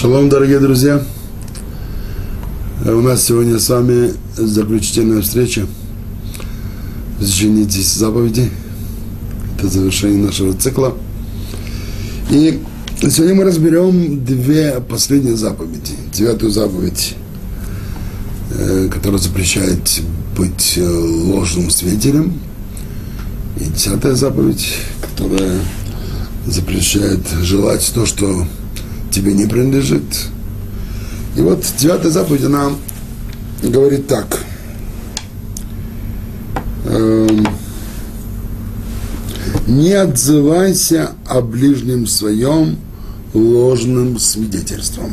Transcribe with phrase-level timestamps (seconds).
[0.00, 1.02] Шалом, дорогие друзья!
[2.86, 5.66] У нас сегодня с вами заключительная встреча
[7.18, 8.48] в течение 10 заповедей.
[9.58, 10.96] Это завершение нашего цикла.
[12.30, 12.62] И
[13.10, 15.92] сегодня мы разберем две последние заповеди.
[16.14, 17.14] Девятую заповедь,
[18.52, 20.00] э, которая запрещает
[20.34, 22.40] быть э, ложным свидетелем.
[23.60, 24.66] И десятая заповедь,
[25.02, 25.58] которая
[26.46, 28.46] запрещает желать то, что
[29.10, 30.04] тебе не принадлежит.
[31.36, 32.72] И вот девятая заповедь, она
[33.62, 34.40] говорит так.
[36.86, 37.46] Эм,
[39.66, 42.78] не отзывайся о ближнем своем
[43.34, 45.12] ложным свидетельством.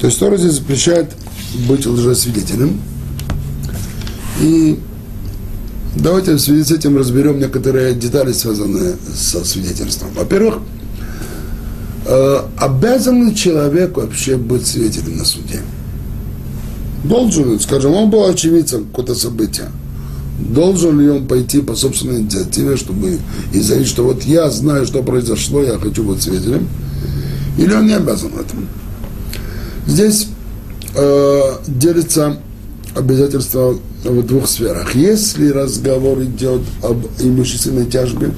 [0.00, 1.12] То есть Тора здесь запрещает
[1.68, 2.80] быть лжесвидетелем.
[4.40, 4.78] И
[5.94, 10.08] давайте в связи с этим разберем некоторые детали, связанные со свидетельством.
[10.14, 10.60] Во-первых,
[12.12, 15.60] Э, обязан ли человек вообще быть свидетелем на суде?
[17.04, 19.70] Должен ли, скажем, он был очевидцем какого-то события.
[20.40, 23.18] Должен ли он пойти по собственной инициативе, чтобы
[23.52, 26.68] и заявить, что вот я знаю, что произошло, я хочу быть свидетелем?
[27.56, 28.66] Или он не обязан этому?
[29.86, 30.26] Здесь
[30.96, 32.38] э, делится
[32.96, 34.96] обязательство в двух сферах.
[34.96, 38.32] Если разговор идет об имущественной тяжбе,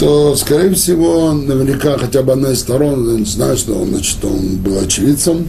[0.00, 4.78] то, скорее всего, наверняка хотя бы одна из сторон знает, что он, значит, он был
[4.78, 5.46] очевидцем,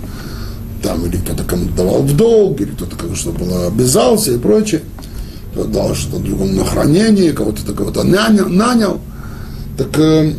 [0.84, 4.82] там или кто-то кому-то давал в долг, или кто-то кому что было обязался и прочее,
[5.54, 9.00] кто дал что-то другому на хранение, кого-то кого-то нанял, нанял.
[9.78, 10.34] Так э,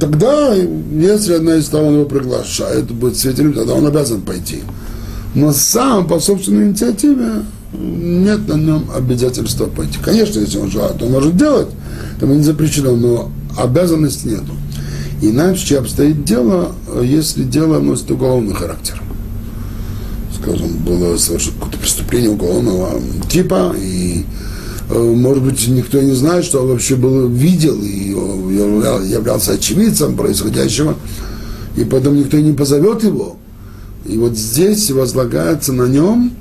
[0.00, 4.62] тогда, если одна из сторон его приглашает быть свидетелем, тогда он обязан пойти.
[5.34, 7.42] Но сам по собственной инициативе
[7.76, 9.98] нет на нем обязательства пойти.
[10.02, 11.68] Конечно, если он желает, он может делать,
[12.20, 14.52] там не запрещено, но обязанности нету.
[15.20, 16.72] Иначе обстоит дело,
[17.02, 19.00] если дело носит уголовный характер.
[20.40, 23.00] Скажем, было совершено какое-то преступление уголовного
[23.30, 24.24] типа, и
[24.90, 30.96] э, может быть, никто не знает, что он вообще был, видел и являлся очевидцем происходящего,
[31.76, 33.36] и потом никто не позовет его.
[34.04, 36.32] И вот здесь возлагается на нем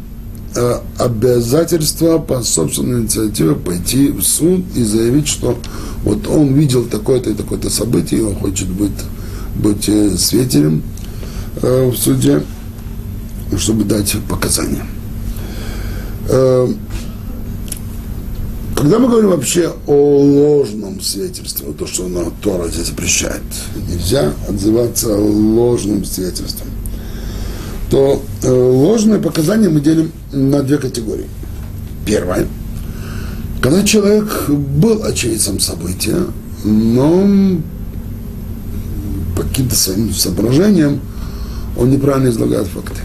[1.00, 5.58] обязательство по собственной инициативе пойти в суд и заявить, что
[6.04, 8.92] вот он видел такое-то и такое-то событие, и он хочет быть,
[9.56, 10.84] быть э, свидетелем
[11.62, 12.44] э, в суде,
[13.58, 14.86] чтобы дать показания.
[16.30, 16.68] Э,
[18.76, 23.44] когда мы говорим вообще о ложном свидетельстве, то, что на Тора здесь запрещает,
[23.90, 26.68] нельзя отзываться ложным свидетельством–
[27.94, 31.28] то э, ложные показания мы делим на две категории.
[32.08, 32.48] Первое.
[33.62, 36.18] Когда человек был очевидцем события,
[36.64, 37.30] но
[39.38, 41.02] по каким-то своим соображениям
[41.78, 43.02] он неправильно излагает факты.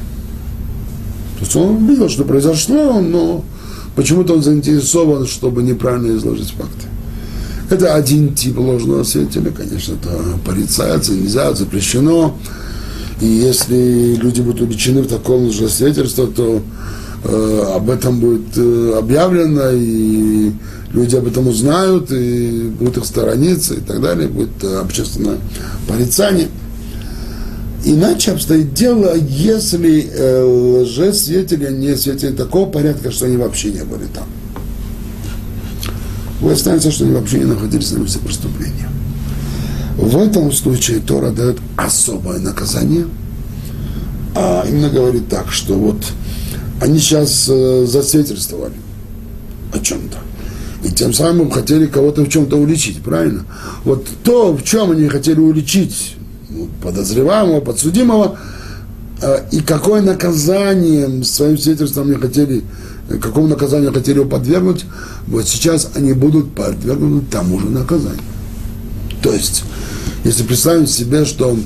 [1.38, 3.44] То есть он видел, что произошло, но
[3.94, 6.86] почему-то он заинтересован, чтобы неправильно изложить факты.
[7.68, 12.38] Это один тип ложного свидетеля, конечно, это порицается, нельзя, запрещено.
[13.20, 16.62] И если люди будут увлечены в таком лжесвидетельстве, то
[17.24, 20.52] э, об этом будет э, объявлено, и
[20.92, 25.38] люди об этом узнают, и будут их сторониться, и так далее, будет э, общественное
[25.88, 26.48] порицание.
[27.84, 34.06] Иначе обстоит дело, если э, лжесвидетели не свидетели такого порядка, что они вообще не были
[34.14, 34.26] там.
[36.40, 38.88] Выясняется, что они вообще не находились на месте преступления.
[39.98, 43.06] В этом случае Тора дает особое наказание,
[44.36, 45.96] а именно говорит так, что вот
[46.80, 48.74] они сейчас э, засвидетельствовали
[49.72, 50.18] о чем-то.
[50.84, 53.44] И тем самым хотели кого-то в чем-то уличить, правильно?
[53.82, 56.14] Вот то, в чем они хотели уличить
[56.48, 58.38] ну, подозреваемого, подсудимого,
[59.20, 62.62] э, и какое наказание своим свидетельством они хотели,
[63.08, 64.84] э, какому наказанию хотели его подвергнуть,
[65.26, 68.22] вот сейчас они будут подвергнуты тому же наказанию.
[69.22, 69.64] То есть,
[70.24, 71.56] если представим себе, что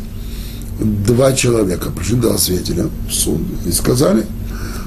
[0.81, 4.27] два человека пришли до свидетеля в суд и сказали,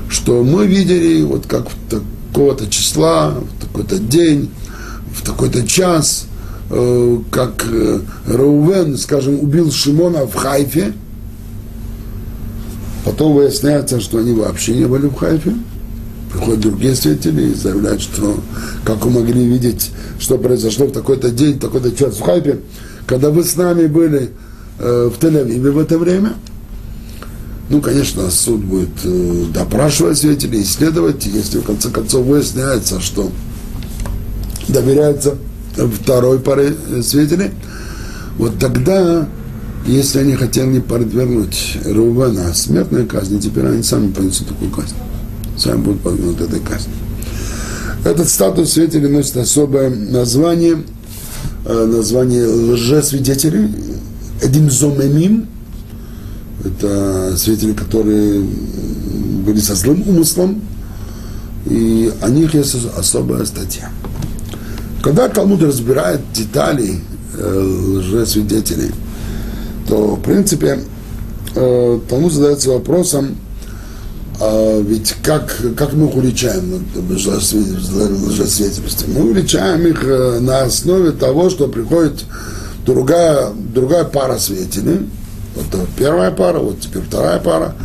[0.09, 4.49] что мы видели, вот как в такого-то числа, в такой-то день,
[5.13, 6.27] в такой-то час,
[6.69, 10.93] э, как э, Раувен, скажем, убил Шимона в Хайфе,
[13.03, 15.53] потом выясняется, что они вообще не были в Хайфе,
[16.35, 18.39] приходят другие свидетели и заявляют, что
[18.83, 22.59] как вы могли видеть, что произошло в такой-то день, такой-то час в Хайпе,
[23.07, 24.31] когда вы с нами были
[24.79, 26.33] э, в Тель-Авиве в это время.
[27.69, 33.31] Ну, конечно, суд будет э, допрашивать свидетелей, исследовать, если в конце концов выясняется, что
[34.67, 35.35] доверяется
[36.01, 37.51] второй паре свидетелей,
[38.37, 39.27] вот тогда
[39.87, 44.95] Если они хотели подвергнуть Рувена смертной казни, теперь они сами понесут такую казнь.
[45.57, 46.93] Сами будут подвергнуты этой казни.
[48.03, 50.83] Этот статус свидетелей носит особое название,
[51.65, 53.73] э, название лжесвидетелей,
[54.41, 55.47] Эдим Зомемим,
[56.63, 58.41] это свидетели, которые
[59.45, 60.61] были со злым умыслом,
[61.65, 63.89] и о них есть особая статья.
[65.01, 66.99] Когда Талмуд разбирает детали
[67.37, 67.59] э,
[67.97, 68.91] лжесвидетелей,
[69.87, 70.79] то, в принципе,
[71.55, 73.37] э, Талмуд задается вопросом,
[74.39, 79.13] а ведь как, как мы их уличаем лжесвидетельстве?
[79.13, 82.25] Мы уличаем их э, на основе того, что приходит
[82.85, 85.09] другая, другая пара свидетелей,
[85.55, 87.75] вот первая пара, вот теперь вторая пара,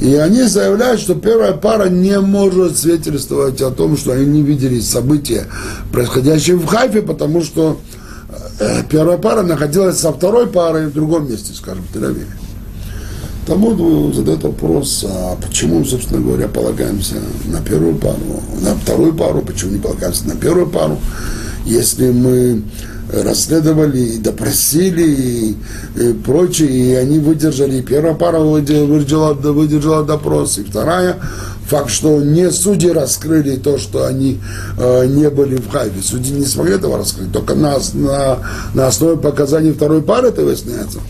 [0.00, 4.80] и они заявляют, что первая пара не может свидетельствовать о том, что они не видели
[4.80, 5.46] события,
[5.92, 7.78] происходящие в Хайфе, потому что
[8.58, 12.43] э, первая пара находилась со второй парой в другом месте, скажем, в Тель-Авиве.
[13.46, 19.72] Тому задает вопрос, а почему, собственно говоря, полагаемся на первую пару, на вторую пару, почему
[19.72, 20.98] не полагаемся на первую пару,
[21.66, 22.62] если мы
[23.12, 25.56] расследовали, и допросили и,
[25.96, 31.18] и прочее, и они выдержали, и первая пара выдержала, выдержала допрос, и вторая,
[31.66, 34.40] факт, что не судьи раскрыли то, что они
[34.78, 36.02] э, не были в Хайфе.
[36.02, 38.38] Судьи не смогли этого раскрыть, только на, на,
[38.74, 41.00] на основе показаний второй пары это выясняется.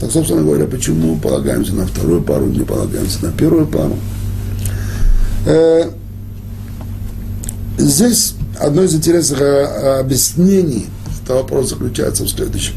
[0.00, 3.96] Так, собственно говоря, почему полагаемся на вторую пару, не полагаемся на первую пару.
[5.46, 5.90] Э,
[7.78, 10.86] здесь одно из интересных э, объяснений
[11.26, 12.74] то вопрос заключается в следующем,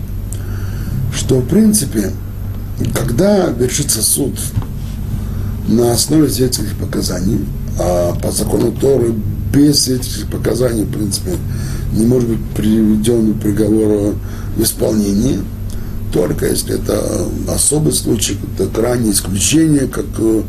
[1.13, 2.11] что в принципе,
[2.93, 4.33] когда вершится суд
[5.67, 7.45] на основе свидетельских показаний,
[7.79, 9.13] а по закону Торы
[9.53, 11.31] без свидетельских показаний, в принципе,
[11.93, 14.15] не может быть приведен приговор
[14.55, 15.39] в исполнение,
[16.11, 20.41] только если это особый случай, это крайнее исключение, как э,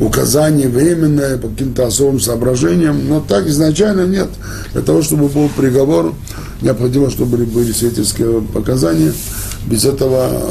[0.00, 4.28] указание временное по каким-то особым соображениям, но так изначально нет.
[4.72, 6.14] Для того, чтобы был приговор,
[6.60, 9.12] необходимо, чтобы были свидетельские показания.
[9.66, 10.42] Без этого,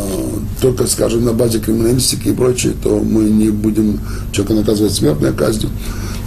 [0.62, 4.00] только, скажем, на базе криминалистики и прочее, то мы не будем
[4.32, 5.70] человека наказывать смертной казнью,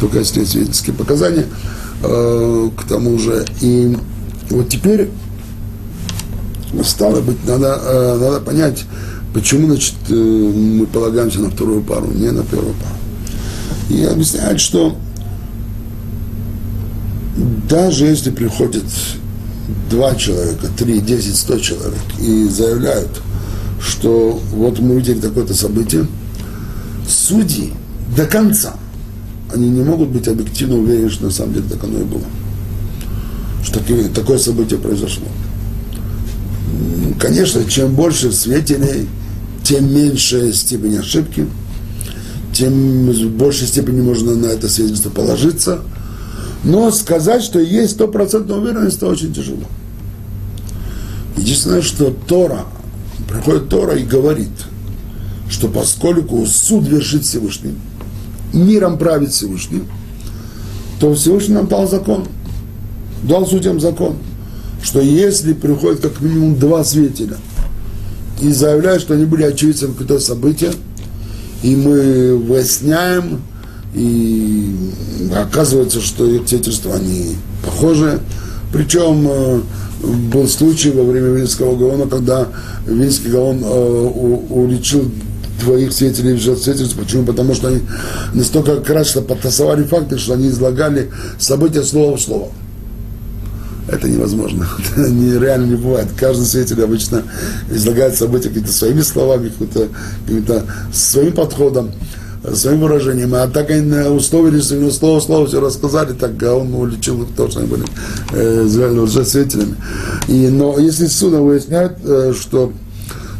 [0.00, 1.46] только если свидетельские показания.
[2.02, 3.96] Э, к тому же, и
[4.50, 5.10] вот теперь
[6.84, 8.84] стало быть, надо, э, надо понять,
[9.34, 12.94] почему, значит, э, мы полагаемся на вторую пару, не на первую пару.
[13.88, 14.96] И объясняют, что
[17.68, 18.84] даже если приходит
[19.90, 23.22] два человека, три, десять, сто человек и заявляют,
[23.80, 26.06] что вот мы видели такое-то событие,
[27.08, 27.72] судьи
[28.16, 28.74] до конца,
[29.54, 32.24] они не могут быть объективно уверены, что на самом деле так оно и было.
[33.64, 33.80] Что
[34.14, 35.26] такое событие произошло.
[37.18, 39.08] Конечно, чем больше свидетелей,
[39.62, 41.46] тем меньше степень ошибки,
[42.52, 45.80] тем в большей степени можно на это свидетельство положиться–
[46.64, 49.62] но сказать, что есть стопроцентная уверенность, это очень тяжело.
[51.36, 52.64] Единственное, что Тора,
[53.28, 54.50] приходит Тора и говорит,
[55.48, 57.74] что поскольку суд вершит Всевышний,
[58.52, 59.82] миром правит Всевышний,
[60.98, 62.26] то Всевышний нам дал закон,
[63.22, 64.16] дал судьям закон,
[64.82, 67.36] что если приходит как минимум два свидетеля
[68.40, 70.72] и заявляют, что они были очевидцами какого-то события,
[71.62, 73.42] и мы выясняем,
[73.94, 74.74] и
[75.34, 78.20] оказывается, что их свидетельства, они похожи.
[78.72, 79.60] Причем э,
[80.30, 82.48] был случай во время Вильнского Гаона, когда
[82.86, 84.08] Вильнский Гаон э,
[84.50, 85.10] уличил
[85.60, 86.96] двоих свидетелей в свидетельств.
[86.96, 87.24] Почему?
[87.24, 87.80] Потому что они
[88.34, 92.48] настолько красиво подтасовали факты, что они излагали события слово в слово.
[93.88, 94.68] Это невозможно.
[94.96, 96.08] Это нереально не бывает.
[96.16, 97.22] Каждый свидетель обычно
[97.70, 99.88] излагает события какими-то своими словами, каким-то,
[100.26, 101.90] каким-то своим подходом
[102.54, 107.50] своим выражением, а так они условились, слово слово все рассказали, так а он уличил то,
[107.50, 107.84] что они были
[108.32, 109.74] э, лжесвидетелями.
[110.28, 112.72] И, но если суда выясняют, э, что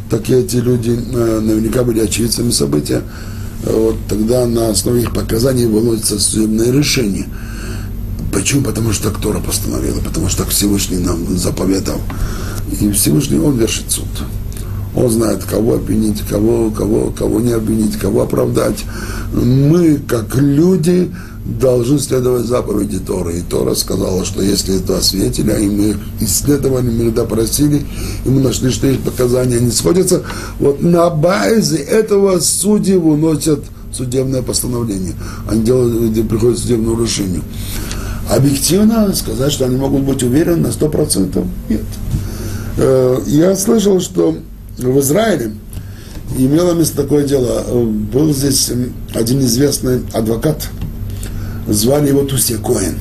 [0.09, 3.01] такие эти люди э, наверняка были очевидцами события,
[3.63, 7.27] э, вот, тогда на основе их показаний выносится судебное решение.
[8.31, 8.63] Почему?
[8.63, 11.99] Потому что так Тора постановила, потому что Всевышний нам заповедал.
[12.79, 14.07] И Всевышний, Он вершит суд.
[14.95, 18.83] Он знает, кого обвинить, кого, кого, кого не обвинить, кого оправдать.
[19.33, 21.11] Мы, как люди,
[21.45, 23.39] должны следовать заповеди Торы.
[23.39, 27.85] И Тора сказала, что если два свидетеля, и мы их исследовали, мы их допросили,
[28.25, 30.23] и мы нашли, что их показания не сходятся,
[30.59, 35.13] вот на базе этого судьи выносят судебное постановление.
[35.49, 37.41] Они делают, приходят к судебному решению.
[38.29, 41.81] Объективно сказать, что они могут быть уверены на 100% нет.
[42.77, 44.37] Э, я слышал, что
[44.77, 45.53] в Израиле
[46.37, 47.63] имело место такое дело.
[48.13, 48.71] Был здесь
[49.15, 50.69] один известный адвокат,
[51.67, 52.99] звали его Тусия Коэн.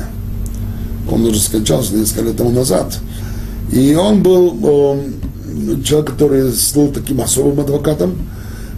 [1.11, 2.99] Он уже скончался несколько лет тому назад.
[3.71, 5.03] И он был
[5.85, 8.17] человек, который стал таким особым адвокатом,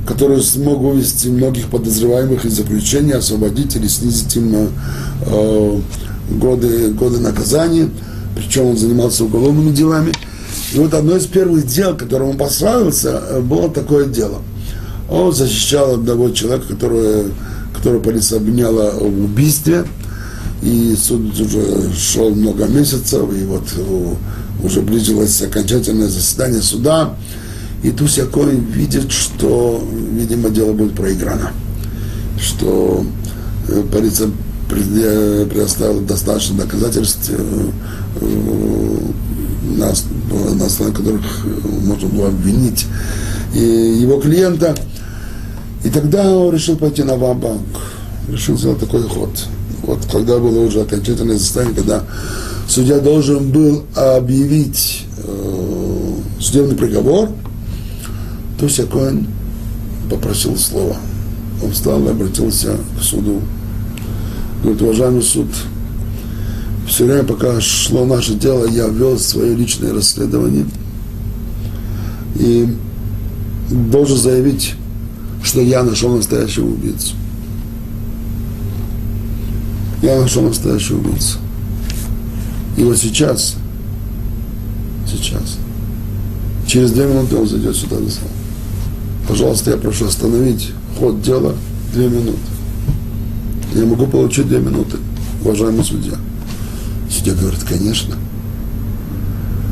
[0.06, 4.68] который смог вывести многих подозреваемых из заключения, освободить или снизить им
[5.26, 5.80] э,
[6.30, 7.88] годы, годы наказания.
[8.36, 10.12] Причем он занимался уголовными делами.
[10.72, 14.38] И вот одно из первых дел, которым он пославился, э, было такое дело.
[15.10, 17.24] Он защищал одного человека, которого,
[17.74, 19.84] которого полиция обвиняла в убийстве.
[20.62, 24.14] И суд уже шел много месяцев, и вот э,
[24.62, 27.14] уже ближилось окончательное заседание суда.
[27.82, 29.82] И Туся Коин видит, что,
[30.12, 31.52] видимо, дело будет проиграно.
[32.38, 33.04] Что
[33.68, 34.30] э, полиция
[34.70, 37.30] предоставила достаточно доказательств,
[39.76, 39.92] на,
[40.54, 41.46] на основе которых
[41.82, 42.86] можно было обвинить
[43.54, 44.74] и его клиента.
[45.84, 47.62] И тогда он решил пойти на вамбанк,
[48.28, 49.30] решил сделать такой ход.
[49.82, 52.04] Вот когда было уже окончательное заседание, когда
[52.68, 57.30] судья должен был объявить э, судебный приговор,
[58.58, 59.26] то Сякоин
[60.10, 60.96] попросил слова.
[61.62, 63.40] Он встал и обратился к суду.
[64.62, 65.46] Говорит, уважаемый суд,
[66.86, 70.66] все время, пока шло наше дело, я вел свое личное расследование.
[72.34, 72.68] И
[73.70, 74.74] должен заявить,
[75.42, 77.14] что я нашел настоящего убийцу.
[80.02, 81.38] Я нашел настоящего убийцу.
[82.76, 83.56] И вот сейчас,
[85.06, 85.58] сейчас,
[86.66, 88.24] через две минуты он зайдет сюда на зал.
[89.28, 91.54] Пожалуйста, я прошу остановить ход дела
[91.92, 92.38] две минуты.
[93.74, 94.96] Я могу получить две минуты,
[95.42, 96.14] уважаемый судья.
[97.08, 98.16] Судья говорит, конечно.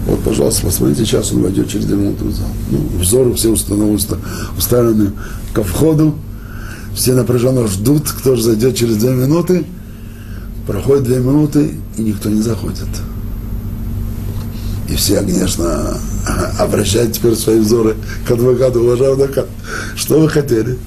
[0.06, 2.48] Вот, пожалуйста, посмотрите, сейчас он войдет через две минуты в зал.
[2.70, 3.98] Ну, взоры все установлены,
[4.56, 5.12] уставлены
[5.52, 6.14] ко входу.
[6.94, 9.66] Все напряженно ждут, кто же зайдет через две минуты.
[10.66, 12.88] Проходит две минуты, и никто не заходит.
[14.88, 15.98] И все, конечно,
[16.58, 19.46] обращают теперь свои взоры к адвокату, уважаемый адвокат.
[19.94, 20.78] Что вы хотели?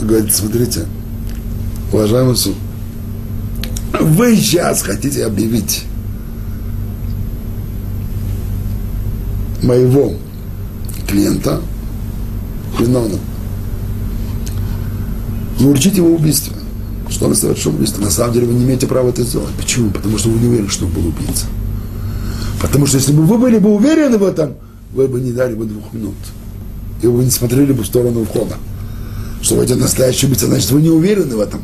[0.00, 0.86] Он говорит, смотрите,
[1.92, 2.54] уважаемый суд,
[4.00, 5.84] вы сейчас хотите объявить
[9.62, 10.14] моего
[11.08, 11.60] клиента
[12.78, 13.20] виновным.
[15.58, 16.54] Вы его убийство
[17.10, 18.00] что он совершил убийство.
[18.02, 19.50] На самом деле вы не имеете права это сделать.
[19.56, 19.90] Почему?
[19.90, 21.46] Потому что вы не уверены, что он был убийца.
[22.60, 24.54] Потому что если бы вы были бы уверены в этом,
[24.92, 26.14] вы бы не дали бы двух минут.
[27.02, 28.56] И вы не смотрели бы в сторону входа.
[29.40, 31.62] Что вы настоящий убийца, значит, вы не уверены в этом.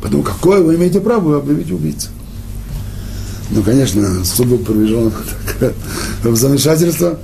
[0.00, 2.08] Поэтому какое вы имеете право объявить убийцу?
[3.50, 5.10] Ну, конечно, суд был проведен
[6.22, 7.18] в замешательство.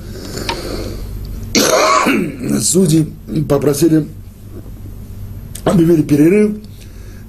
[2.61, 3.13] Судьи
[3.49, 4.07] попросили,
[5.65, 6.53] объявили перерыв,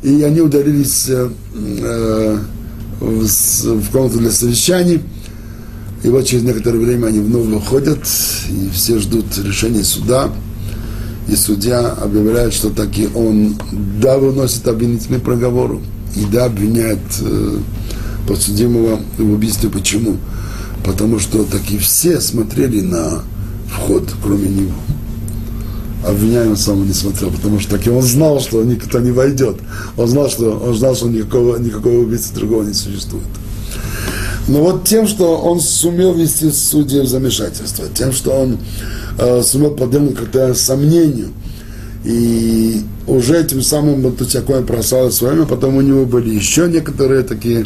[0.02, 2.38] и они удалились э, э,
[3.00, 5.02] в, в комнату для совещаний.
[6.04, 8.00] И вот через некоторое время они вновь выходят,
[8.50, 10.30] и все ждут решения суда.
[11.28, 13.56] И судья объявляет, что таки он
[14.00, 15.80] да выносит обвинительный приговор,
[16.16, 17.58] и да обвиняет э,
[18.28, 19.70] подсудимого в убийстве.
[19.70, 20.18] Почему?
[20.84, 23.24] Потому что таки все смотрели на
[23.68, 24.74] вход, кроме него
[26.08, 29.58] обвиняемый сам не смотрел, потому что таки он знал, что никто не войдет.
[29.98, 33.26] Он знал, что, он знал, что никакого, никакого убийцы другого не существует.
[34.48, 38.60] Но вот тем, что он сумел вести судьи в замешательство, тем, что он
[39.18, 41.30] э, сумел подвергнуть как-то сомнению,
[42.04, 47.24] и уже этим самым вот всякое прославил свое время, потом у него были еще некоторые
[47.24, 47.66] такие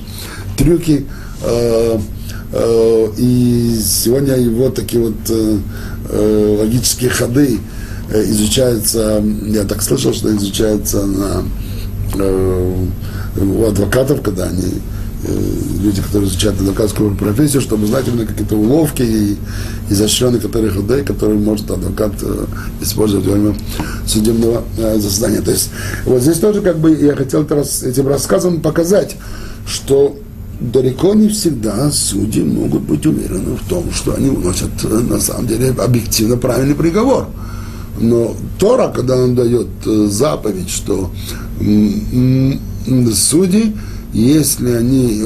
[0.58, 1.06] трюки,
[1.44, 2.00] э,
[2.54, 5.58] э, и сегодня его такие вот э,
[6.12, 7.60] э логические ходы,
[8.12, 11.44] Э, изучается, я так слышал, что изучается на,
[12.16, 12.86] э,
[13.40, 14.82] у адвокатов, когда они
[15.24, 19.38] люди, которые изучают адвокатскую профессию, чтобы знать именно какие-то уловки и
[19.90, 22.14] изощренные которые ходы, которые может адвокат
[22.82, 23.56] использовать во время
[24.06, 24.64] судебного
[24.98, 25.42] заседания.
[25.42, 25.72] То есть
[26.06, 29.18] вот здесь тоже как бы я хотел этим рассказом показать,
[29.68, 30.18] что
[30.60, 35.70] далеко не всегда судьи могут быть уверены в том, что они вносят на самом деле
[35.72, 37.28] объективно правильный приговор.
[38.00, 41.12] Но Тора, когда он дает э, заповедь, что
[43.14, 43.76] судьи,
[44.14, 45.22] если они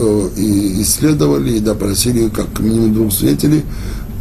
[0.82, 3.64] исследовали и допросили как минимум двух свидетелей,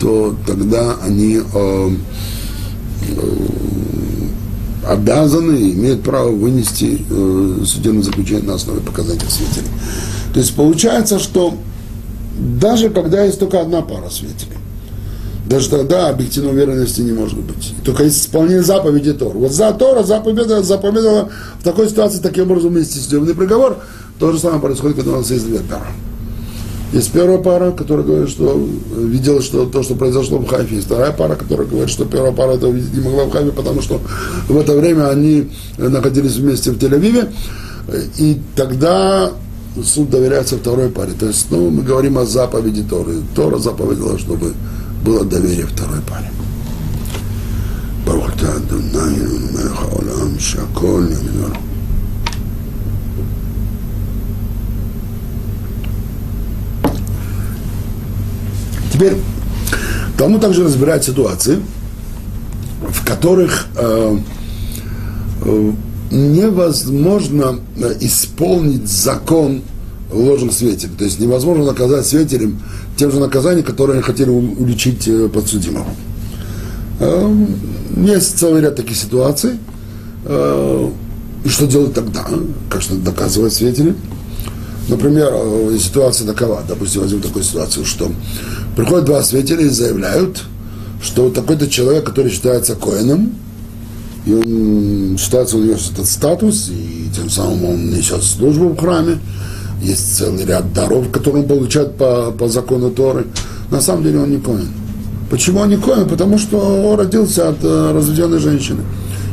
[0.01, 1.91] то тогда они э,
[4.87, 9.69] обязаны, имеют право вынести э, судебное заключение на основе показаний свидетелей.
[10.33, 11.55] То есть получается, что
[12.61, 14.59] даже когда есть только одна пара свидетелей,
[15.47, 17.75] Даже тогда объективной уверенности не может быть.
[17.85, 19.37] Только есть исполнение заповеди Тора.
[19.37, 21.29] Вот за Тора заповедала, заповедала
[21.61, 23.79] в такой ситуации таким образом вместе с тюремный приговор.
[24.22, 25.86] То же самое происходит, когда у нас есть две пары.
[26.94, 28.66] Есть первая пара, которая говорит, что
[28.98, 30.76] видела что, то, что произошло в Хайфе.
[30.76, 33.82] Есть вторая пара, которая говорит, что первая пара этого видеть не могла в Хайфе, потому
[33.82, 34.00] что
[34.48, 37.30] в это время они находились вместе в Тель-Авиве.
[38.18, 39.32] И тогда
[39.84, 41.12] суд доверяется второй паре.
[41.20, 43.16] То есть, ну, мы говорим о заповеди Торы.
[43.36, 44.54] Тора заповедила, чтобы
[45.04, 46.32] было доверие второй паре.
[48.08, 49.18] ברוך אתה אדוני
[49.54, 51.52] מלך העולם שהכל ימין
[58.93, 59.15] Теперь
[60.19, 61.61] Талмуд также разбирает ситуации,
[62.91, 64.19] в которых э,
[65.45, 65.73] э,
[66.11, 69.63] невозможно э, исполнить закон
[70.13, 70.93] ложных свидетелей.
[70.99, 72.61] То есть невозможно наказать свидетелем
[72.97, 75.87] тем же наказанием, которое они хотели уличить э, подсудимого.
[77.01, 77.35] Э,
[77.97, 79.59] есть целый ряд таких ситуаций.
[80.25, 82.25] И что делать тогда?
[82.71, 83.97] Как что доказывать свидетели?
[84.89, 85.33] Например,
[85.79, 88.11] ситуация такова, допустим, возьмем такую ситуацию, что
[88.77, 90.43] приходят два свидетеля и заявляют,
[91.03, 93.35] что такой-то человек, который считается коином,
[94.27, 99.19] и он считается, у него этот статус, и тем самым он несет службу в храме,
[99.81, 103.27] есть целый ряд даров, которые он получает по, по закону Торы.
[103.71, 104.69] На самом деле он не коин.
[105.29, 106.09] Почему он не коин?
[106.09, 108.83] Потому что он родился от э, разведенной женщины.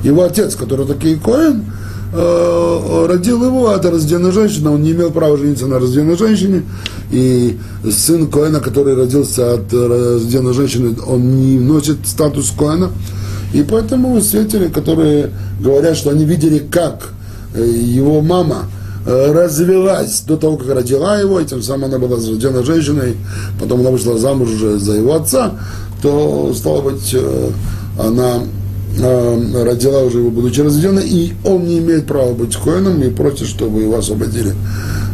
[0.03, 5.37] Его отец, который такой коин, э, родил его от разведенной женщины, он не имел права
[5.37, 6.63] жениться на разведенной женщине,
[7.11, 7.57] и
[7.89, 12.89] сын Коэна, который родился от разведенной женщины, он не носит статус Коэна,
[13.53, 17.09] и поэтому свидетели, которые говорят, что они видели, как
[17.55, 18.65] э, его мама
[19.05, 23.17] э, развелась до того, как родила его, и тем самым она была рождена женщиной,
[23.59, 25.53] потом она вышла замуж уже за его отца,
[26.01, 27.49] то, стало быть, э,
[27.97, 28.41] она
[28.97, 33.81] родила уже его, будучи разведенной, и он не имеет права быть коином и просит, чтобы
[33.81, 34.53] его освободили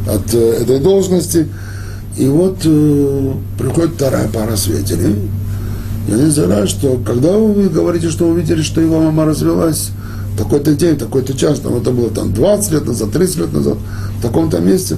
[0.07, 1.47] от этой должности.
[2.17, 5.15] И вот э, приходит вторая пара свидетелей,
[6.07, 9.89] и они заявляют, что когда вы говорите, что вы видели, что его мама развелась,
[10.37, 13.77] такой-то день, такой-то час, там это было там 20 лет назад, 30 лет назад,
[14.19, 14.97] в таком-то месте,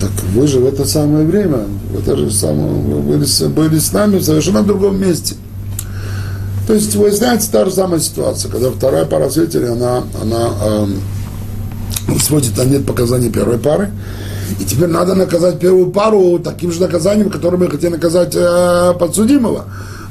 [0.00, 3.92] так вы же в это самое время, в это же самое, вы были, были с
[3.92, 5.36] нами в совершенно другом месте.
[6.66, 10.86] То есть выясняется та же самая ситуация, когда вторая пара свидетелей, она, она э,
[12.18, 13.92] сводит на нет показаний первой пары,
[14.60, 19.66] и теперь надо наказать первую пару таким же наказанием, которым мы хотели наказать э, подсудимого.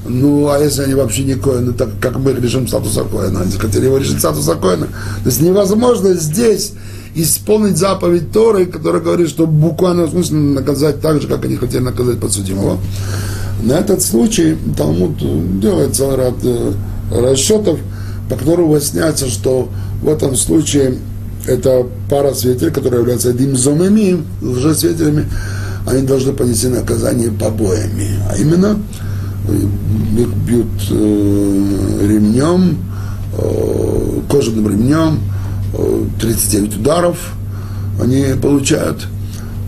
[0.07, 3.41] Ну, а если они вообще не коины, так как мы решим статуса коина?
[3.41, 4.85] Они хотели его решить статуса коина.
[4.85, 6.73] То есть невозможно здесь
[7.15, 11.81] исполнить заповедь Торы, которая говорит, что буквально в смысле наказать так же, как они хотели
[11.81, 12.77] наказать подсудимого.
[13.65, 15.17] На этот случай Талмуд
[15.59, 16.73] делает целый ряд э,
[17.11, 17.79] расчетов,
[18.29, 19.69] по которым выясняется, что
[20.03, 20.99] в этом случае
[21.47, 25.27] это пара свидетелей, которые являются димзомами, лжесвидетелями,
[25.87, 28.09] они должны понести наказание побоями.
[28.29, 28.77] А именно,
[29.49, 32.77] их бьют э, ремнем,
[33.35, 35.21] э, кожаным ремнем,
[35.73, 37.17] э, 39 ударов
[37.99, 39.07] они получают.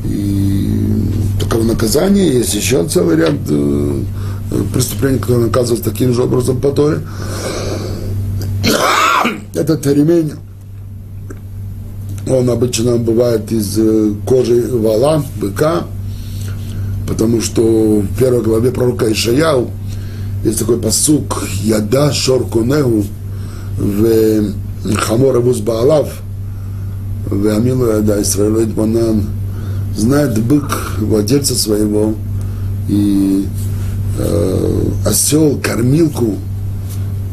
[0.09, 0.69] И
[1.39, 4.03] такого наказания есть еще целый ряд э,
[4.73, 7.01] преступлений, которые наказываются таким же образом по Торе.
[9.53, 10.33] Этот ремень,
[12.29, 15.83] он обычно бывает из э, кожи вала, быка,
[17.07, 19.69] потому что в первой главе пророка Ишаяу
[20.43, 23.05] есть такой посук «Яда шор конеу
[23.77, 24.53] в
[24.95, 26.09] хамор авуз баалав
[27.25, 29.36] в амилу яда Исраилу банан»
[29.97, 32.13] знает бык владельца своего
[32.87, 33.45] и
[34.17, 36.35] э, осел кормилку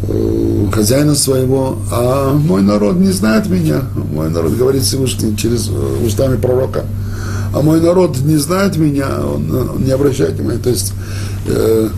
[0.08, 3.82] э, хозяина своего, а мой народ не знает меня.
[4.12, 6.84] Мой народ говорит Всевышний через э, устами пророка
[7.54, 10.58] а мой народ не знает меня, он, он не обращает внимания.
[10.58, 10.92] То есть,
[11.46, 11.88] э,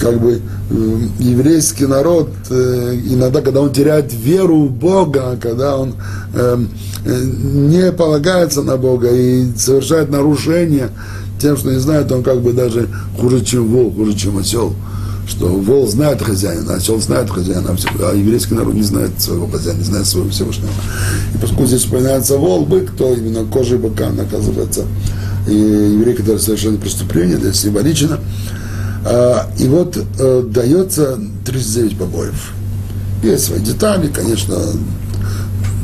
[0.00, 5.94] как бы э, еврейский народ, э, иногда, когда он теряет веру в Бога, когда он
[6.34, 6.64] э,
[7.04, 10.90] э, не полагается на Бога и совершает нарушения
[11.40, 14.74] тем, что не знает, он как бы даже хуже, чем волк, хуже, чем осел
[15.26, 19.84] что вол знает хозяина, осел знает хозяина, а еврейский народ не знает своего хозяина, не
[19.84, 20.68] знает своего Всевышнего.
[21.34, 24.84] И поскольку здесь упоминается вол, бык, то именно кожей быка наказывается
[25.46, 28.18] и еврей, который совершает преступление, это символично.
[29.04, 32.52] А, и вот э, дается 39 побоев.
[33.22, 34.56] Есть свои детали, конечно,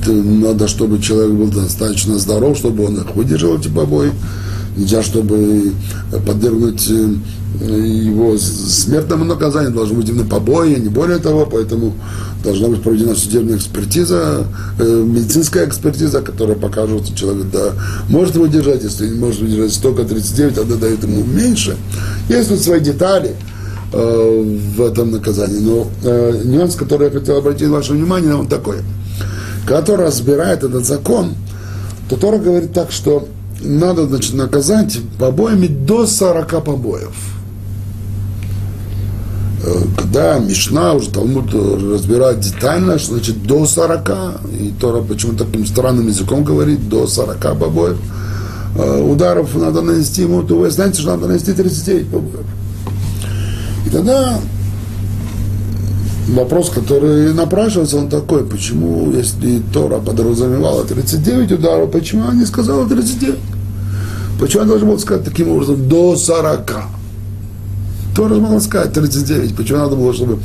[0.06, 4.12] надо, чтобы человек был достаточно здоров, чтобы он их выдержал, эти побои.
[4.76, 5.72] Нельзя, чтобы
[6.26, 6.90] подвергнуть
[7.58, 11.94] его смертному наказанию, должно быть именно побои, не более того, поэтому
[12.42, 14.46] должна быть проведена судебная экспертиза,
[14.78, 17.72] э, медицинская экспертиза, которая покажет, что человек да,
[18.08, 21.76] может выдержать, если не может выдержать столько 39, тогда дает ему меньше.
[22.28, 23.34] Есть тут свои детали
[23.92, 28.76] э, в этом наказании, но э, нюанс, который я хотел обратить ваше внимание, он такой.
[29.66, 31.34] Когда Тора разбирает этот закон,
[32.08, 33.28] то Тора говорит так, что
[33.62, 37.14] надо значит, наказать побоями до 40 побоев.
[39.62, 44.10] Э, когда Мишна, уже Талмуд разбирает детально, что значит до 40,
[44.58, 47.98] и Тора почему таким странным языком говорит, до 40 побоев,
[48.76, 52.46] э, ударов надо нанести ему, то вы знаете, что надо нанести 39 побоев.
[53.86, 54.40] И тогда
[56.28, 62.88] вопрос, который напрашивается, он такой, почему, если Тора подразумевала 39 ударов, почему она не сказала
[62.88, 63.38] 39?
[64.40, 66.72] Почему она должна была сказать таким образом до 40?
[68.16, 69.54] Тора могла сказать 39.
[69.54, 70.38] Почему надо было, чтобы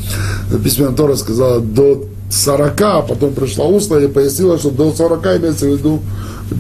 [0.64, 5.66] письменно Тора сказала до 40, а потом пришла устно и пояснила, что до 40 имеется
[5.66, 6.02] в виду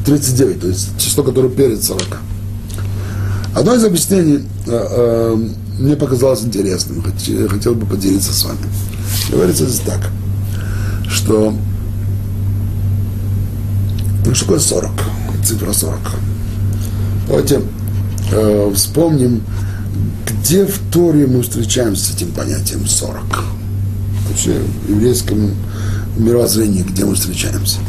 [0.05, 2.01] 39, то есть число, которое перед 40.
[3.53, 5.35] Одно из объяснений э, э,
[5.79, 8.59] мне показалось интересным, хотел, хотел бы поделиться с вами.
[9.29, 9.99] Говорится здесь так,
[11.09, 11.53] что
[14.25, 14.91] ну, что такое 40,
[15.43, 15.99] цифра 40.
[17.27, 17.61] Давайте
[18.31, 19.41] э, вспомним,
[20.25, 23.23] где в Торе мы встречаемся с этим понятием 40?
[24.29, 24.53] Вообще
[24.87, 25.51] в еврейском
[26.17, 27.79] мировоззрении, где мы встречаемся.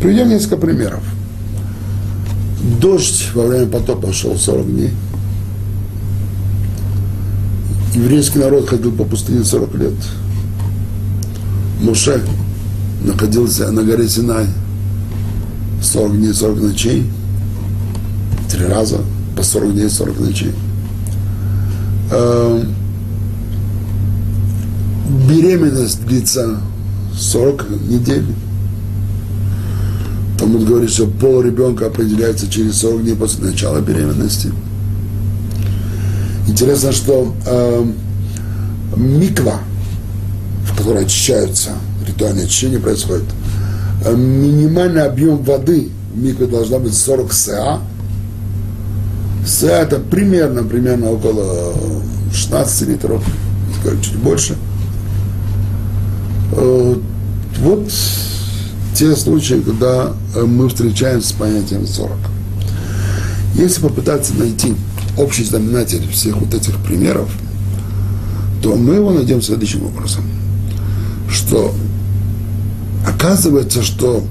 [0.00, 1.02] Приведем несколько примеров.
[2.80, 4.90] Дождь во время потопа шел 40 дней.
[7.94, 9.94] Еврейский народ ходил по пустыне 40 лет.
[11.80, 12.20] Муше
[13.04, 14.46] находился на горе Синай
[15.80, 17.10] 40 дней, 40 ночей.
[18.54, 19.00] Три раза
[19.36, 20.52] по 40 дней, 40 ночей.
[22.12, 22.62] Э,
[25.28, 26.60] беременность длится
[27.18, 28.26] 40 недель.
[30.38, 34.52] Талмуд говорит, что пол ребенка определяется через 40 дней после начала беременности.
[36.46, 37.84] Интересно, что э,
[38.96, 39.58] миква,
[40.64, 41.70] в которой очищаются,
[42.06, 43.24] ритуальное очищение происходит,
[44.04, 47.80] э, минимальный объем воды в микве должна быть 40 СА,
[49.62, 51.74] это примерно, примерно около
[52.32, 53.24] 16 литров,
[54.02, 54.56] чуть больше.
[56.52, 56.94] Э,
[57.58, 57.92] вот
[58.94, 62.10] те случаи, когда мы встречаемся с понятием 40.
[63.54, 64.74] Если попытаться найти
[65.16, 67.28] общий знаменатель всех вот этих примеров,
[68.62, 70.24] то мы его найдем следующим образом,
[71.28, 71.74] что
[73.06, 74.24] оказывается, что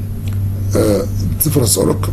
[0.73, 1.05] э,
[1.41, 2.09] цифра 40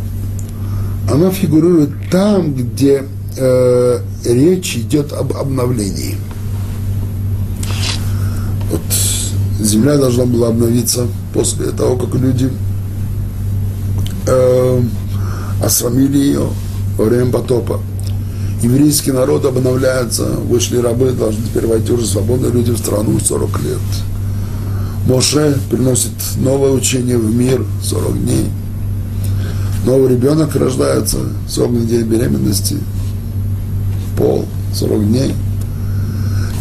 [1.11, 3.03] она фигурирует там, где
[3.35, 6.15] э, речь идет об обновлении.
[8.71, 8.81] Вот
[9.59, 12.49] земля должна была обновиться после того, как люди
[14.25, 14.81] э,
[15.61, 16.47] осрамили ее
[16.97, 17.81] во время потопа.
[18.63, 23.79] Еврейский народ обновляется, вышли рабы, должны теперь войти уже свободные люди в страну 40 лет.
[25.07, 28.45] Моше приносит новое учение в мир 40 дней–
[29.85, 31.17] Новый ребенок рождается,
[31.47, 32.77] 40 недель беременности,
[34.17, 35.33] пол, 40 дней.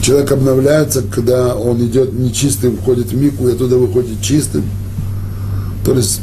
[0.02, 4.64] Человек обновляется, когда он идет нечистым, входит в мику, и оттуда выходит чистым.
[5.84, 6.20] То есть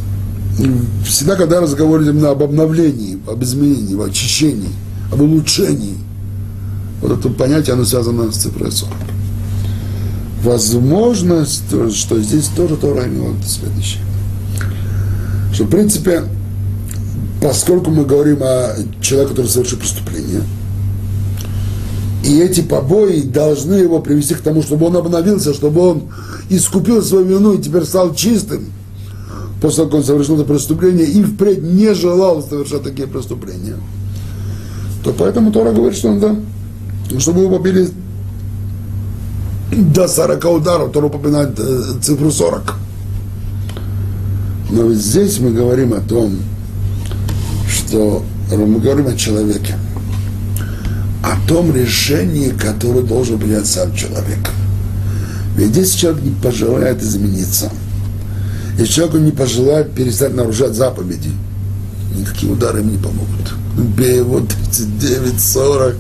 [1.06, 4.72] всегда, когда разговор идет об обновлении, об изменении, об очищении,
[5.12, 5.98] об улучшении,
[7.02, 8.92] вот это понятие, оно связано с цифрой 40.
[10.44, 14.02] Возможно, что здесь тоже Тора имела следующее.
[15.54, 16.24] Что, в принципе,
[17.42, 20.44] поскольку мы говорим о человеке, который совершил преступление,
[22.24, 26.04] и эти побои должны его привести к тому, чтобы он обновился, чтобы он
[26.50, 28.66] искупил свою вину и теперь стал чистым,
[29.62, 33.76] после того, как он совершил это преступление, и впредь не желал совершать такие преступления,
[35.04, 36.36] то поэтому Тора говорит, что надо,
[37.20, 37.90] чтобы его побили
[39.72, 42.76] до 40 ударов, Тора упоминает э, цифру 40.
[44.72, 46.38] Но ведь здесь мы говорим о том,
[47.88, 49.78] что мы говорим о человеке,
[51.24, 54.40] о том решении, которое должен принять сам человек.
[55.56, 57.72] Ведь если человек не пожелает измениться,
[58.78, 61.32] если человек не пожелает перестать нарушать заповеди,
[62.16, 63.54] никакие удары ему не помогут.
[63.96, 65.96] Бей его 39, 40,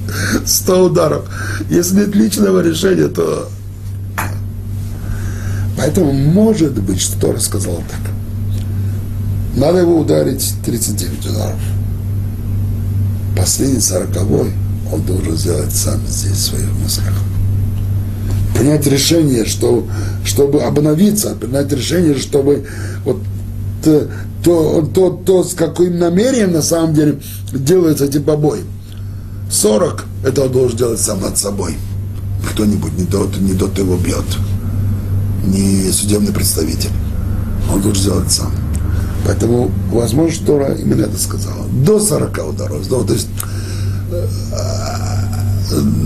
[0.46, 1.26] 100 ударов.
[1.70, 3.50] Если нет личного решения, то...
[5.78, 8.12] Поэтому может быть, что Тора сказал так.
[9.56, 11.60] Надо его ударить 39 ударов.
[13.48, 14.52] Последний сороковой
[14.92, 17.14] он должен сделать сам здесь в своих мыслях.
[18.54, 19.88] Принять решение, что,
[20.26, 22.66] чтобы обновиться, принять решение, чтобы
[23.06, 23.20] вот
[23.82, 24.08] то,
[24.44, 27.20] то, то, то, с каким намерением на самом деле
[27.54, 28.64] делаются эти побои.
[29.50, 31.78] 40 это он должен делать сам над собой.
[32.52, 34.26] Кто-нибудь, не тот, не тот его бьет,
[35.46, 36.92] не судебный представитель.
[37.74, 38.52] Он должен сделать сам.
[39.26, 41.66] Поэтому, возможно, Тора именно это сказала.
[41.86, 42.90] До 40 ударов.
[42.90, 43.28] Ну, то есть
[44.12, 44.28] э,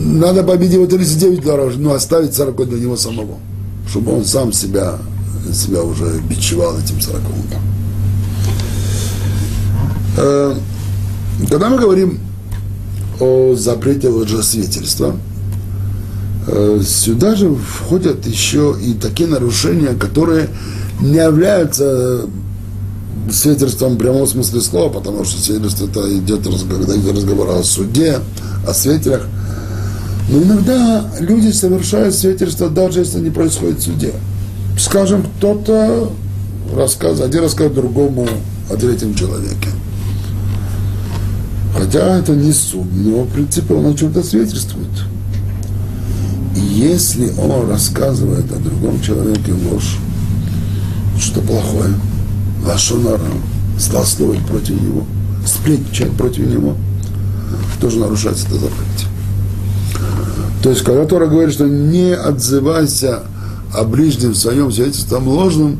[0.05, 3.37] надо победить его 39 ударов, но оставить 40 для него самого.
[3.87, 4.97] Чтобы он сам себя,
[5.53, 7.63] себя уже бичевал этим 40 ударом.
[10.17, 10.55] Э,
[11.49, 12.19] когда мы говорим
[13.19, 15.15] о запрете лжесвидетельства,
[16.47, 20.49] э, сюда же входят еще и такие нарушения, которые
[20.99, 22.25] не являются
[23.29, 28.19] свидетельством в прямом смысле слова, потому что свидетельство это идет, когда идет разговор о суде,
[28.67, 29.27] о свидетелях.
[30.29, 34.13] Но иногда люди совершают свидетельство, даже если не происходит в суде.
[34.77, 36.11] Скажем, кто-то
[36.75, 38.27] рассказывает, один рассказывает другому
[38.69, 39.69] о третьем человеке.
[41.77, 44.87] Хотя это не суд, но в принципе он о чем-то свидетельствует.
[46.55, 49.97] И если он рассказывает о другом человеке ложь,
[51.19, 51.93] что плохое,
[52.65, 53.19] лашонара,
[53.77, 55.05] злословить против него,
[55.45, 56.75] сплетничать против него,
[57.79, 59.05] тоже нарушается это заповедь.
[60.63, 63.21] То есть, когда Тора говорит, что не отзывайся
[63.73, 65.79] о ближнем своем свидетельством ложным,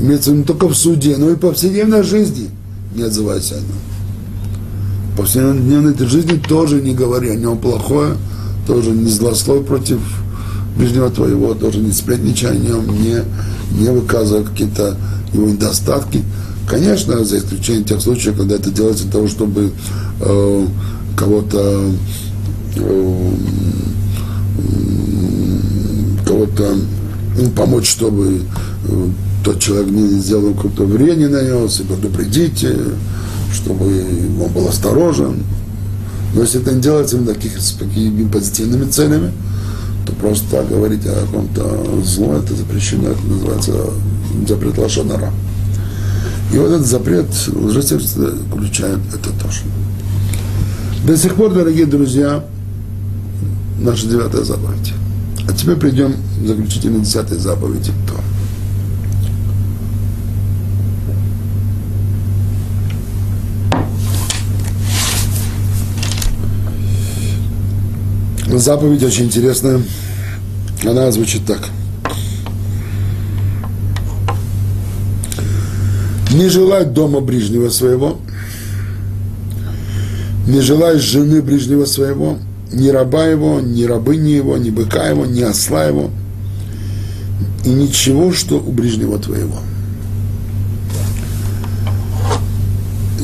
[0.00, 2.50] имеется в виду не только в суде, но и в повседневной жизни
[2.94, 3.76] не отзывайся о нем
[5.16, 8.16] повседневной жизни тоже не говори о нем плохое,
[8.66, 9.98] тоже не злословь против
[10.76, 13.22] ближнего твоего, тоже не сплетничай о нем, не,
[13.72, 14.96] не выказывай какие-то
[15.36, 16.22] его недостатки.
[16.68, 19.70] Конечно, за исключением тех случаев, когда это делается для того, чтобы
[20.20, 20.66] э,
[21.16, 21.92] кого-то
[22.76, 23.30] э,
[26.26, 26.74] кого-то
[27.38, 28.40] ну, помочь, чтобы
[28.88, 29.08] э,
[29.44, 32.66] тот человек не сделал какое-то врение нанес, и предупредить,
[33.52, 34.04] чтобы
[34.44, 35.44] он был осторожен.
[36.34, 39.32] Но если это не делается таких, с такими позитивными целями,
[40.06, 43.72] то просто говорить о каком-то зло, это запрещено, это называется
[44.46, 45.32] запрет лошадара.
[46.52, 49.60] И вот этот запрет лжесердце включает это тоже.
[51.06, 52.44] До сих пор, дорогие друзья,
[53.80, 54.92] наша девятая заповедь.
[55.48, 58.22] А теперь придем к заключительной десятой заповеди Тора.
[68.58, 69.82] заповедь очень интересная.
[70.84, 71.68] Она звучит так.
[76.36, 78.18] Не желать дома ближнего своего,
[80.46, 82.36] не желать жены ближнего своего,
[82.70, 86.10] ни раба его, ни рабыни его, ни быка его, ни осла его,
[87.64, 89.56] и ничего, что у ближнего твоего.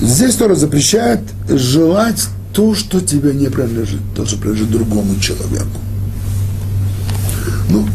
[0.00, 1.20] Здесь Тора запрещает
[1.50, 5.78] желать то, что тебе не принадлежит, то, что принадлежит другому человеку.
[7.68, 7.86] Ну,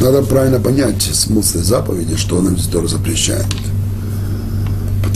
[0.00, 3.44] надо правильно понять смысл заповеди, что нам тоже запрещает.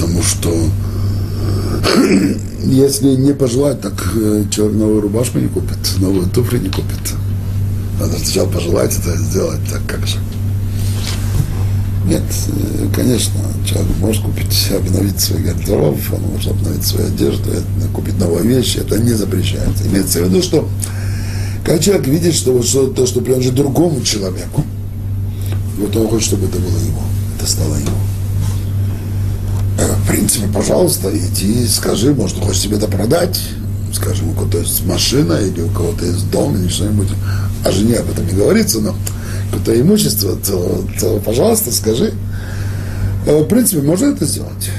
[0.04, 0.50] Потому что
[2.62, 7.00] если не пожелать, так э, человек новую рубашку не купит, новую туфли не купит.
[7.98, 10.18] Надо сначала пожелать это сделать, так как же.
[12.06, 17.48] Нет, э, конечно, человек может купить, обновить свой гардероб, он может обновить свою одежду,
[17.94, 19.86] купить новые вещи, это не запрещается.
[19.86, 20.68] Имеется в виду, что
[21.64, 24.64] когда человек видит, что вот что, то, что принадлежит другому человеку,
[25.78, 27.00] вот он хочет, чтобы это было его,
[27.38, 28.13] это стало его.
[30.14, 33.40] Принципе, пожалуйста, иди, скажи, может, хочешь себе это продать,
[33.92, 37.08] скажем, у кого-то есть машина или у кого-то есть дом или что-нибудь.
[37.64, 38.94] О жене об этом не говорится, но
[39.50, 42.14] какое-то имущество, то, то, пожалуйста, скажи.
[43.26, 44.70] Э, в принципе, можно это сделать.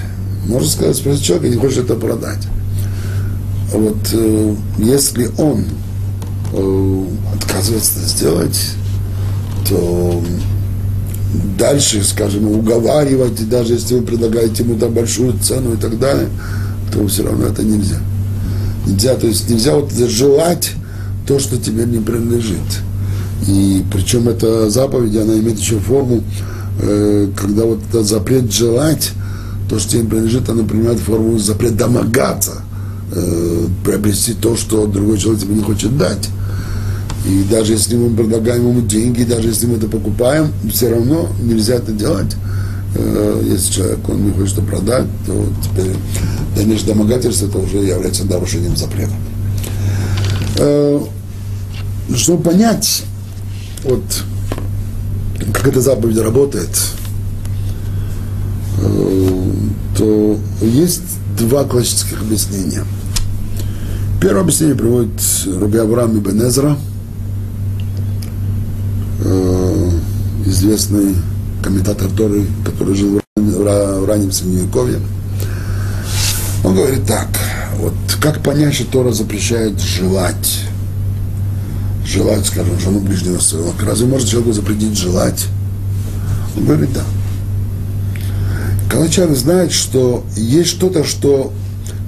[0.45, 2.47] Можно сказать, спросить человека, не хочет это продать.
[3.73, 5.65] Вот э, если он
[6.53, 8.69] э, отказывается это сделать,
[9.67, 10.23] то
[11.57, 16.29] дальше, скажем, уговаривать, даже если вы предлагаете ему там большую цену и так далее,
[16.91, 17.97] то все равно это нельзя.
[18.85, 20.71] Нельзя, то есть нельзя вот желать
[21.27, 22.59] то, что тебе не принадлежит.
[23.47, 26.23] И причем эта заповедь, она имеет еще форму,
[26.79, 29.11] э, когда вот этот запрет желать,
[29.69, 32.61] то, что им принадлежит, она принимает форму запрет домогаться,
[33.11, 36.29] э, приобрести то, что другой человек тебе не хочет дать.
[37.27, 41.75] И даже если мы предлагаем ему деньги, даже если мы это покупаем, все равно нельзя
[41.75, 42.35] это делать.
[42.95, 45.95] Э, если человек, он не хочет продать, то теперь
[46.55, 49.13] дальнейшее домогательство это уже является нарушением запрета.
[50.57, 51.01] Э,
[52.15, 53.03] чтобы понять,
[53.83, 54.03] вот,
[55.53, 56.69] как эта заповедь работает,
[58.79, 59.51] э,
[59.97, 61.01] то есть
[61.37, 62.83] два классических объяснения.
[64.21, 66.77] Первое объяснение приводит Раби Авраам Ибн Эзра,
[69.19, 69.91] э,
[70.65, 71.15] известный
[71.61, 74.99] комментатор Торы, который жил в раннем Средневековье.
[76.63, 77.27] Он говорит так,
[77.77, 80.61] вот как понять, что Тора запрещает желать?
[82.05, 83.73] Желать, скажем, жену ближнего своего.
[83.79, 85.45] Разве может человеку запретить желать?
[86.57, 87.03] Он говорит, да.
[88.89, 91.53] Когда человек знает, что есть что-то, что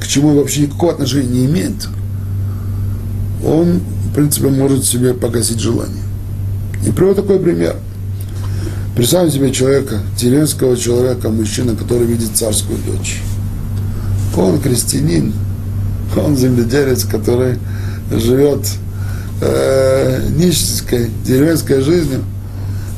[0.01, 1.87] к чему вообще никакого отношения не имеет,
[3.45, 6.03] он, в принципе, может себе погасить желание.
[6.85, 7.75] И привод такой пример.
[8.97, 13.21] Представим себе человека, деревенского человека, мужчина, который видит царскую дочь.
[14.35, 15.33] Он крестьянин,
[16.15, 17.59] он земледелец, который
[18.09, 18.67] живет
[19.41, 22.23] э, нищенской, деревенской жизнью.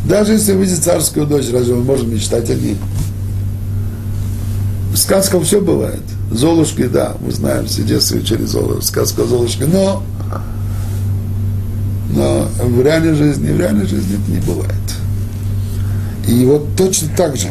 [0.06, 2.78] Даже если видит царскую дочь, разве он может мечтать о ней?
[4.94, 6.04] В сказках все бывает.
[6.32, 10.02] Золушки, да, мы знаем, все детство учили Золушки, сказка Золушки, но,
[12.16, 14.99] но в реальной жизни, в реальной жизни это не бывает.
[16.30, 17.50] И вот точно так же,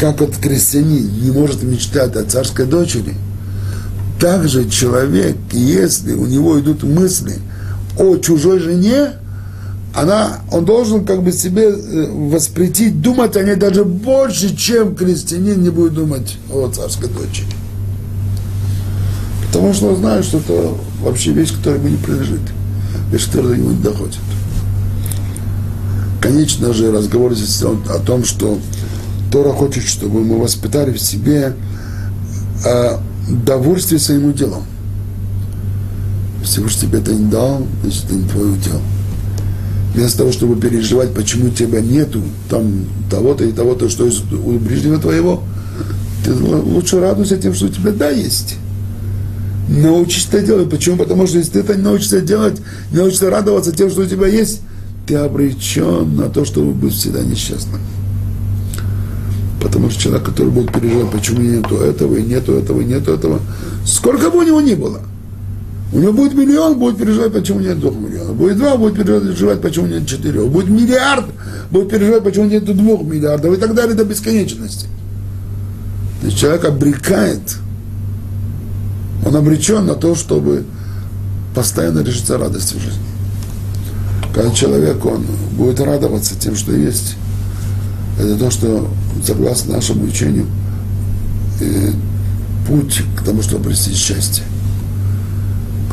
[0.00, 3.14] как вот крестьянин не может мечтать о царской дочери,
[4.18, 7.34] так же человек, если у него идут мысли
[7.98, 9.10] о чужой жене,
[9.94, 15.62] она, он должен как бы себе э, воспретить, думать о ней даже больше, чем крестьянин
[15.62, 17.48] не будет думать о царской дочери.
[19.48, 22.40] Потому что он знает, что это вообще вещь, которая ему не принадлежит,
[23.10, 24.16] вещь, которая до не доходит.
[26.22, 28.58] Конечно же, разговор здесь о том, что
[29.30, 31.54] Тора хочет, чтобы мы воспитали в себе
[32.64, 32.98] э,
[33.44, 34.62] довольствие своим делом.
[36.44, 38.80] Всевышний тебе это не дал, значит, это не твое дело
[39.94, 44.98] вместо того, чтобы переживать, почему тебя нету, там того-то и того-то, что из, у ближнего
[44.98, 45.42] твоего,
[46.24, 48.56] ты лучше радуйся тем, что у тебя да есть.
[49.68, 50.70] Научись это делать.
[50.70, 50.96] Почему?
[50.96, 54.26] Потому что если ты это не научишься делать, не научишься радоваться тем, что у тебя
[54.26, 54.61] есть,
[55.06, 57.80] ты обречен на то, чтобы быть всегда несчастным.
[59.60, 63.40] Потому что человек, который будет переживать, почему нету этого, и нету этого, и нету этого,
[63.84, 65.00] сколько бы у него ни было–
[65.92, 68.34] у него будет миллион, будет переживать, почему нет двух миллионов.
[68.34, 70.48] Будет два, будет переживать, почему нет четырех.
[70.48, 71.26] Будет миллиард,
[71.70, 74.86] будет переживать, почему нет двух миллиардов и так далее до бесконечности.
[76.22, 77.58] То есть человек обрекает,
[79.26, 80.64] он обречен на то, чтобы
[81.54, 83.11] постоянно решиться радости в жизни.
[84.34, 87.16] Когда человек, он будет радоваться тем, что есть,
[88.18, 88.88] это то, что,
[89.24, 90.46] согласно нашему учению,
[91.60, 91.92] э,
[92.66, 94.44] путь к тому, чтобы обрести счастье.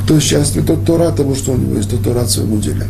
[0.01, 2.87] Кто счастлив, тот то рад тому, что у него есть, тот то рад своему деле.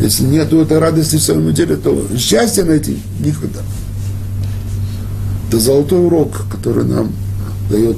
[0.00, 3.60] Если нет этой радости в своем деле, то счастья найти никуда.
[5.48, 7.12] Это золотой урок, который нам
[7.70, 7.96] дает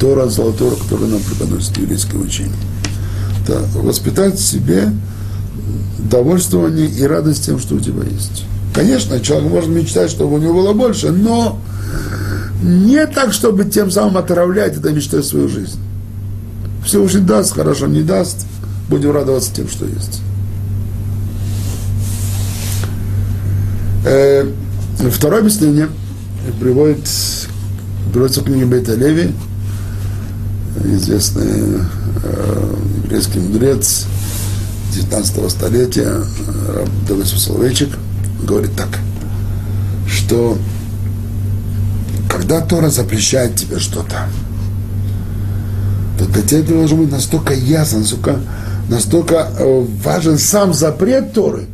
[0.00, 2.56] Тора, золотой урок, который нам преподносит еврейское учение.
[3.44, 4.92] Это воспитать в себе
[5.98, 8.44] довольствование и радость тем, что у тебя есть.
[8.74, 11.60] Конечно, человек может мечтать, чтобы у него было больше, но
[12.62, 15.78] не так, чтобы тем самым отравлять этой мечтой свою жизнь.
[16.84, 18.46] Всевышний даст, хорошо, не даст,
[18.88, 20.20] будем радоваться тем, что есть.
[24.04, 24.50] Э,
[25.10, 25.88] второе объяснение
[26.60, 27.08] приводит,
[28.12, 29.32] приводится в книге Бейта Леви,
[30.84, 31.80] известный
[32.22, 32.74] э,
[33.04, 34.06] еврейский мудрец
[34.94, 37.90] 19 столетия, э, Давысов Соловейчик,
[38.42, 38.88] говорит так,
[40.08, 40.56] что
[42.28, 44.28] когда Тора запрещает тебе что-то,
[46.18, 48.40] то для тебя это должно быть настолько ясно, настолько,
[48.88, 51.66] настолько э, важен сам запрет Торы,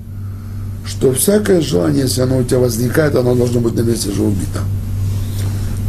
[0.86, 4.60] что всякое желание, если оно у тебя возникает, оно должно быть на месте же убито.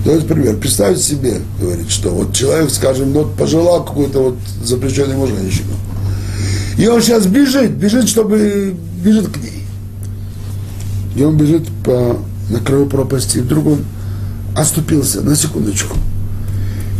[0.04, 5.14] То есть, например, представь себе, говорит, что вот человек, скажем, ну, пожелал какую-то вот запрещенную
[5.14, 5.74] ему женщину.
[6.78, 9.64] И он сейчас бежит, бежит, чтобы бежит к ней.
[11.16, 12.18] И он бежит по,
[12.50, 13.86] на краю пропасти, и вдруг он
[14.56, 15.98] оступился на секундочку–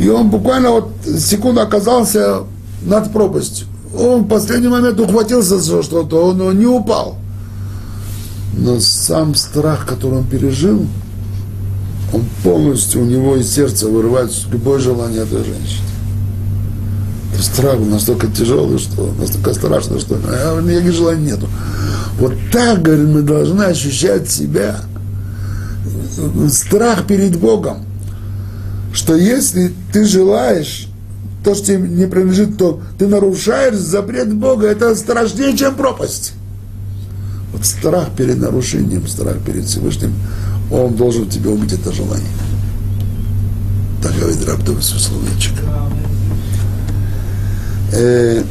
[0.02, 2.40] и он буквально вот секунду оказался
[2.82, 3.68] над пропастью.
[3.96, 7.18] Он в последний момент ухватился за что-то, он, он не упал.
[8.58, 10.88] Но сам страх, который он пережил,
[12.12, 15.86] он полностью у него из сердца вырывает любое желание этой женщины.
[17.42, 21.50] Страх настолько тяжелый, что настолько страшно, что а, никаких желаний нету.
[22.20, 24.80] Вот так, говорит, мы должны ощущать себя
[26.50, 27.80] страх перед Богом,
[28.94, 30.88] что если ты желаешь
[31.44, 36.34] то, что тебе не принадлежит, то ты нарушаешь запрет Бога, это страшнее, чем пропасть.
[37.54, 40.14] Вот страх перед нарушением, страх перед Всевышним,
[40.72, 42.28] он должен тебе убить это желание.
[44.04, 45.54] Так говорит Рабдов Сусловичек.
[47.94, 48.44] Э,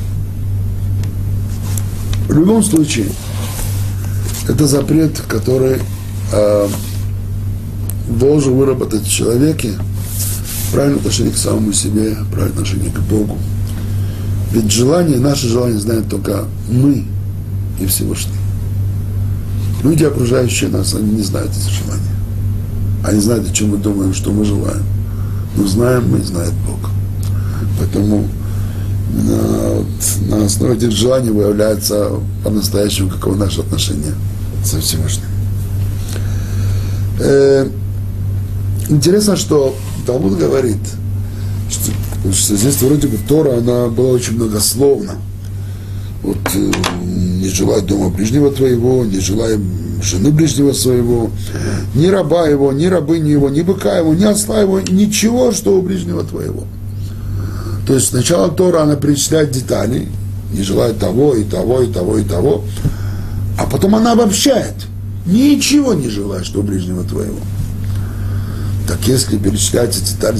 [2.28, 3.07] в любом случае,
[4.49, 5.78] это запрет, который
[6.32, 6.68] э,
[8.09, 9.72] должен выработать в человеке
[10.72, 13.38] правильное отношение к самому себе, правильное отношение к Богу.
[14.53, 17.05] Ведь желание, наше желание знают только мы
[17.80, 18.34] и Всевышний.
[19.82, 22.14] Люди, окружающие нас, они не знают эти желания.
[23.05, 24.84] Они знают, о чем мы думаем, что мы желаем.
[25.57, 26.91] Но знаем мы, знает Бог.
[27.78, 28.28] Поэтому
[29.13, 32.11] на, основе этих желаний выявляется
[32.45, 34.15] по-настоящему, каково наше отношение
[34.65, 35.27] со Всевышним.
[37.21, 37.69] Э,
[38.89, 39.75] интересно, что
[40.07, 40.79] Талмуд говорит,
[41.69, 45.15] что, что здесь вроде бы Тора, она была очень многословна.
[46.23, 49.59] Вот э, не желай дома ближнего твоего, не желай
[50.03, 51.31] жены ближнего своего,
[51.95, 55.83] ни раба его, ни рабыни его, ни быка его, ни осла его, ничего, что у
[55.83, 56.65] ближнего твоего.
[57.91, 60.07] То есть сначала Тора, она перечисляет детали,
[60.53, 62.64] не желает того, и того, и того, и того,
[63.59, 64.74] а потом она обобщает.
[65.26, 67.41] Ничего не желает, что ближнего твоего.
[68.86, 70.38] Так если перечисляются детали,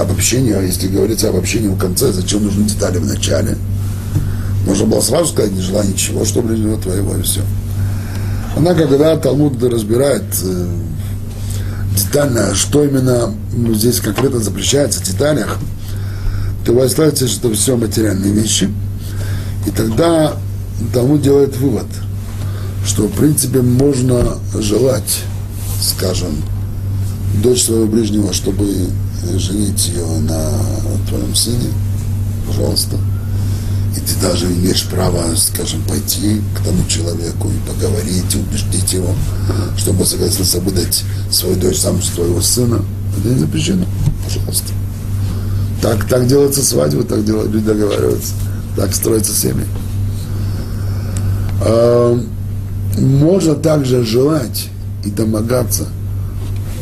[0.00, 3.58] обобщение, если говорится обобщение в конце, зачем нужны детали в начале?
[4.64, 7.42] Можно было сразу сказать, не желая ничего, что ближнего твоего, и все.
[8.56, 10.66] Она, когда Талмуд разбирает э,
[11.94, 15.58] детально, что именно ну, здесь конкретно запрещается в деталях,
[16.68, 18.68] то выясняется, что это все материальные вещи.
[19.66, 20.36] И тогда
[20.92, 21.86] Талмуд делает вывод,
[22.86, 25.22] что в принципе можно желать,
[25.80, 26.36] скажем,
[27.42, 28.66] дочь своего ближнего, чтобы
[29.36, 30.60] женить ее на
[31.08, 31.70] твоем сыне,
[32.46, 32.98] пожалуйста.
[33.96, 39.14] И ты даже имеешь право, скажем, пойти к тому человеку и поговорить, и убеждить его,
[39.78, 41.02] чтобы согласился выдать
[41.32, 42.84] свою дочь замуж твоего сына.
[43.18, 43.86] Это не запрещено,
[44.22, 44.74] пожалуйста.
[45.80, 48.34] Так, так делается свадьба, так делают, люди договариваются,
[48.76, 49.64] так строятся семьи.
[51.60, 52.20] А,
[52.98, 54.68] можно также желать
[55.04, 55.86] и домогаться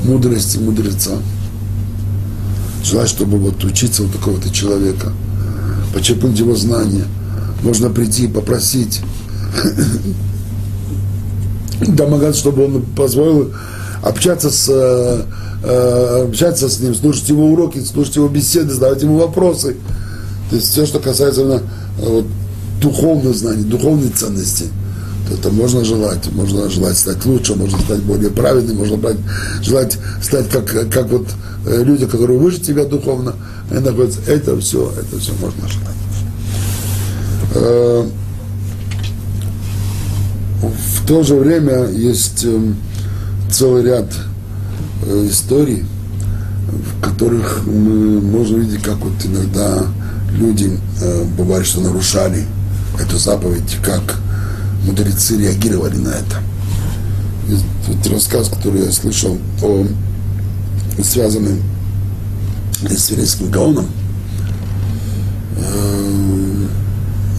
[0.02, 1.18] мудрости мудреца.
[2.82, 5.12] Желать, чтобы вот учиться у такого-то человека,
[5.92, 7.04] почерпнуть его знания.
[7.62, 9.00] Можно прийти и попросить,
[11.86, 13.52] домогаться, чтобы он позволил
[14.08, 15.22] общаться с, э,
[15.64, 19.76] э, общаться с ним, слушать его уроки, слушать его беседы, задавать ему вопросы.
[20.50, 21.62] То есть все, что касается именно
[22.00, 22.26] э, вот,
[22.80, 24.66] духовных знаний, духовной ценности–
[25.28, 26.32] то это можно желать.
[26.32, 29.16] Можно желать стать лучше, можно стать более праведным, можно
[29.62, 31.26] желать стать как, как вот
[31.66, 33.34] люди, которые выше тебя духовно,
[33.70, 34.20] они находятся.
[34.28, 35.96] Это все, это все можно желать.
[40.62, 42.76] В то же время есть эм,
[43.56, 44.12] целый ряд
[45.02, 45.84] э, историй,
[46.68, 49.82] в которых мы можем видеть, как вот иногда
[50.32, 50.78] люди,
[51.38, 52.44] бывает, что нарушали
[53.00, 54.16] эту заповедь, как
[54.84, 56.42] мудрецы реагировали на это.
[57.48, 59.86] И рассказ, который я слышал о
[61.02, 61.62] связанном
[62.82, 63.86] с Верейским Гаоном,
[65.56, 66.66] э,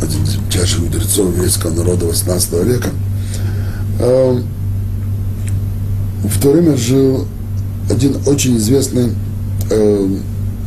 [0.02, 2.90] один из величайших мудрецов еврейского народа 18 века,
[4.00, 4.42] э,
[6.24, 7.28] в то время жил
[7.90, 9.12] один очень известный
[9.70, 10.18] э,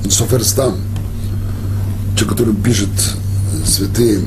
[0.08, 0.76] Соферстам,
[2.16, 2.88] человек, который пишет
[3.64, 4.20] святые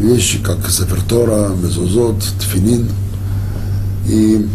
[0.00, 2.88] вещи, как Сефертора, Мезузот, Тфилин.
[4.08, 4.46] И,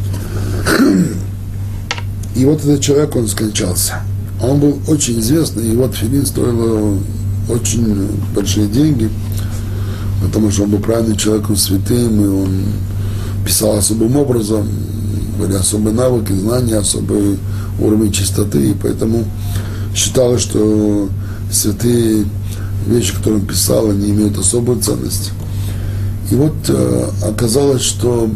[2.36, 4.01] и вот этот человек, он скончался.
[4.41, 6.99] Он был очень известный, и вот Тфилин стоил
[7.49, 9.10] очень большие деньги,
[10.22, 12.49] потому что он был правильным человеком, святым, и он
[13.46, 14.68] писал особым образом,
[15.39, 17.38] были особые навыки, знания, особый
[17.80, 19.26] уровень чистоты, и поэтому
[19.96, 21.10] считалось, что
[21.52, 22.26] святые
[22.88, 25.32] вещи, которые он писал, они имеют особую ценность.
[26.32, 28.30] И вот э, оказалось, что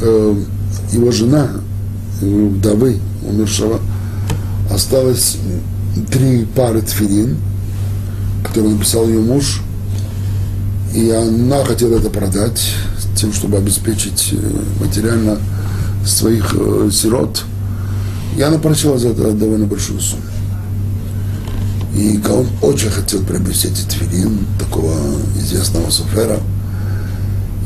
[0.00, 0.34] э,
[0.92, 1.48] его жена,
[2.20, 3.80] его вдовы умершего,
[4.72, 5.36] осталось
[6.10, 7.36] три пары тфилин,
[8.44, 9.62] которые написал ее муж,
[10.94, 12.74] и она хотела это продать,
[13.16, 15.38] тем, чтобы обеспечить э, материально
[16.06, 17.44] своих э, сирот.
[18.36, 20.22] И она просила за это довольно большую сумму.
[21.94, 24.94] И он очень хотел приобрести эти тфилин, такого
[25.36, 26.38] известного суфера.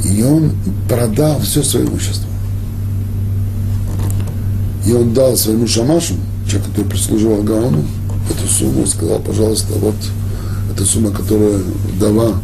[0.05, 0.53] И он
[0.89, 2.29] продал все свое имущество.
[4.87, 6.15] И он дал своему шамашу,
[6.47, 7.85] человек, который прислуживал Гаону,
[8.31, 9.95] эту сумму, сказал, пожалуйста, вот
[10.75, 11.63] эта сумма, которую
[11.95, 12.41] вдова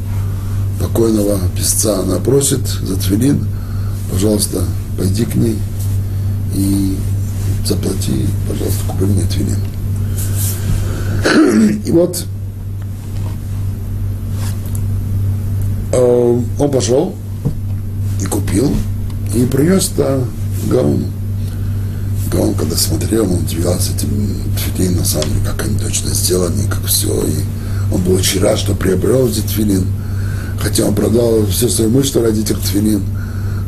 [0.81, 3.47] покойного писца, она просит за тфилин,
[4.11, 4.62] пожалуйста,
[4.97, 5.59] пойди к ней
[6.55, 6.97] и
[7.64, 9.59] заплати, пожалуйста, купи мне тфилин.
[11.85, 12.24] И вот
[15.93, 17.14] э, он пошел
[18.20, 18.74] и купил,
[19.35, 20.24] и принес это
[20.70, 21.07] Гаону.
[22.31, 26.85] Гаон, когда смотрел, он удивлялся этим тфилин, на самом деле, как они точно сделаны, как
[26.87, 27.09] все.
[27.26, 27.45] И
[27.93, 29.87] он был очень рад, что приобрел эти тфилин.
[30.59, 33.03] Хотя он продал все свое имущество ради этих тфилин.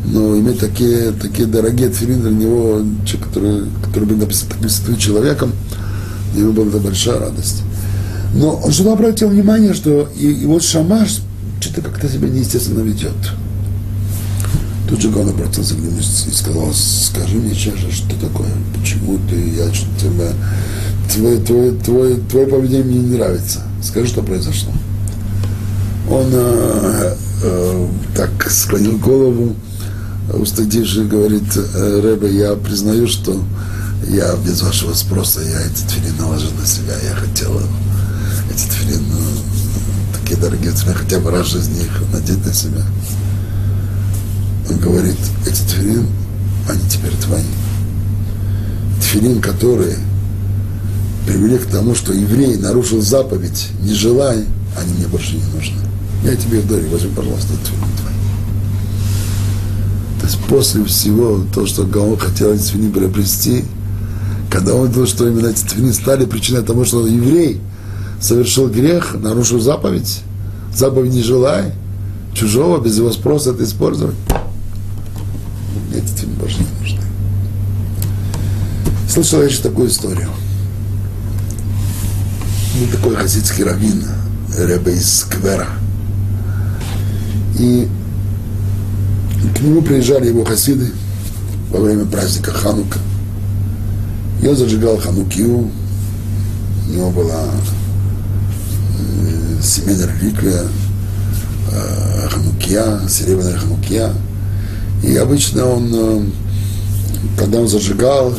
[0.06, 5.52] Но иметь такие, такие дорогие тфилин для него, человек, который, который был написан человеком,
[6.32, 7.62] для него была большая радость.
[8.34, 11.20] Но он что-то обратил внимание, что и, вот Шамаш
[11.60, 13.12] что-то как-то себя неестественно ведет.
[14.88, 19.36] Тут же Гон обратился к нему и сказал, скажи мне честно, что такое, почему ты,
[19.50, 20.34] я что-то,
[21.12, 23.60] твое, твое, твое, твое поведение мне не нравится.
[23.82, 24.72] Скажи, что произошло.
[26.10, 29.54] Он э, э, так склонил голову,
[30.32, 33.40] устыдивший, говорит, «Э, Рэбе, я признаю, что
[34.08, 37.60] я без вашего спроса, я эти тфилин наложил на себя, я хотел
[38.52, 39.20] эти тфилин, ну,
[40.18, 42.82] такие дорогие тфилин, хотя бы раз из них надеть на себя.
[44.68, 46.08] Он говорит, эти тфилин,
[46.68, 47.44] они теперь твои.
[49.00, 49.96] Тфилин, которые
[51.24, 54.44] привели к тому, что еврей нарушил заповедь, не желай,
[54.76, 55.89] они мне больше не нужны.
[56.24, 57.90] Я тебе дарю, возьми, пожалуйста, твой.
[60.20, 63.64] То есть после всего, то, что Гаон хотел эти тфилин приобрести,
[64.50, 67.60] когда он видел, что именно эти тфилин стали причиной того, что еврей
[68.20, 70.20] совершил грех, нарушил заповедь,
[70.74, 71.72] заповедь не желай,
[72.34, 74.16] чужого, без его спроса это использовать.
[75.94, 77.00] Эти тфилин больше не нужны.
[79.08, 80.28] Слышал я еще такую историю.
[82.78, 84.04] Был такой хасидский раввин,
[84.58, 85.79] Ребе из Сквера.
[87.60, 87.86] И
[89.54, 90.92] к нему приезжали его хасиды
[91.70, 92.98] во время праздника Ханука.
[94.42, 95.70] Он зажигал Ханукию.
[96.88, 97.44] У него была
[98.98, 100.62] э, семейная реликвия,
[101.70, 104.10] э, Ханукия, серебряная Ханукия.
[105.04, 106.24] И обычно он, э,
[107.36, 108.34] когда он зажигал,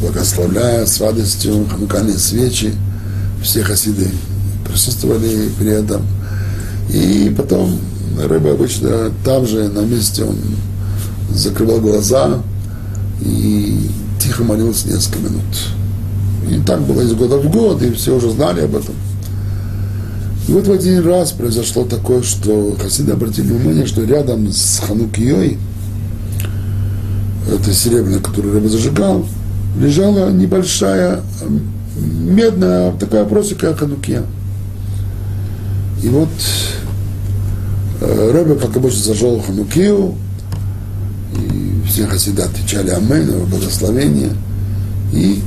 [0.00, 2.74] благословляя с радостью ханукальные свечи,
[3.42, 4.08] все хасиды
[4.64, 6.06] присутствовали при этом.
[6.90, 7.80] И потом
[8.16, 10.36] рыба обычно там же, на месте, он
[11.32, 12.42] закрывал глаза
[13.20, 13.90] и
[14.20, 15.42] тихо молился несколько минут.
[16.50, 18.94] И так было из года в год, и все уже знали об этом.
[20.46, 25.58] И вот в один раз произошло такое, что хасиды обратили внимание, что рядом с Ханукией,
[27.50, 29.24] это серебряная, которую рыба зажигал,
[29.78, 31.22] лежала небольшая
[31.98, 34.22] медная такая просека Ханукия.
[36.02, 36.83] И вот э,
[38.06, 40.14] Рэбе, как обычно, зажел Ханукию,
[41.36, 44.32] и все хасиды отвечали Амен, его благословение.
[45.12, 45.42] И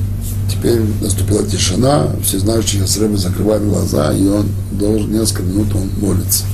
[0.50, 5.90] теперь наступила тишина, все знающие с Рэбе закрывают глаза, и он должен несколько минут он
[6.00, 6.46] молится.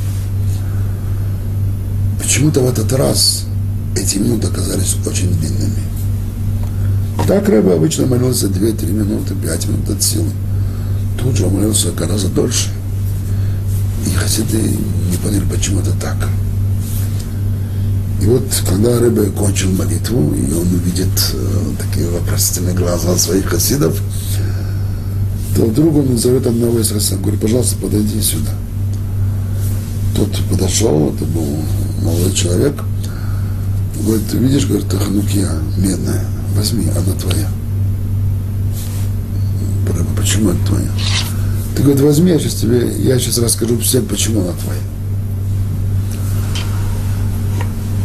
[2.22, 3.46] Почему-то в этот раз
[3.96, 5.84] эти минуты оказались очень длинными.
[7.28, 10.30] Так Рэбе обычно молился 2-3 минуты, 5 минут от силы.
[11.18, 12.70] Тут же он молился гораздо дольше.
[14.06, 16.18] И хасиды не поняли, почему это так.
[18.22, 24.00] И вот, когда Рэбе кончил молитву, и он увидит э, такие вопросительные глаза своих хасидов,
[25.56, 28.52] то вдруг он зовет одного из хасидов, говорит, пожалуйста, подойди сюда.
[30.16, 31.58] Тот подошел, это был
[32.02, 32.76] молодой человек,
[34.06, 36.26] говорит, ты видишь, говорит, ханукия медная
[36.56, 37.50] возьми, она твоя.
[40.16, 40.90] Почему это твоя?
[41.76, 44.80] Ты говорит, возьми, я сейчас тебе, я сейчас расскажу всем, почему она твоя.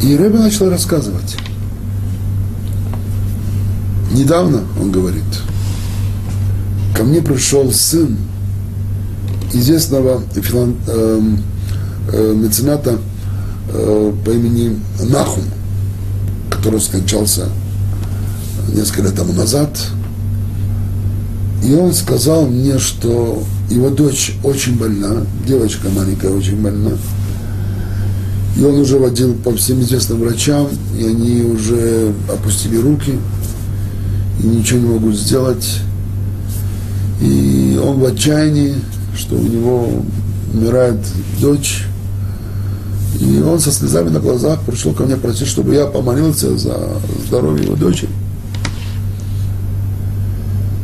[0.03, 1.37] И Рэбе начал рассказывать.
[4.13, 5.25] Недавно, он говорит,
[6.97, 8.17] ко мне пришел сын
[9.53, 11.21] известного филан, э,
[12.13, 12.99] э, мецената
[13.71, 15.45] э, по имени Нахум,
[16.51, 17.49] который скончался
[18.73, 19.71] несколько лет тому назад,
[21.63, 26.93] и он сказал мне, что его дочь очень больна, девочка маленькая очень больна,
[28.59, 33.19] и он уже водил по всем известным врачам, и они уже опустили руки,
[34.43, 35.81] и ничего не могут сделать.
[37.21, 38.75] И он в отчаянии,
[39.17, 40.03] что у него
[40.53, 40.99] умирает
[41.41, 41.85] дочь.
[43.21, 46.79] И он со слезами на глазах пришел ко мне просить, чтобы я помолился за
[47.27, 48.11] здоровье его дочери.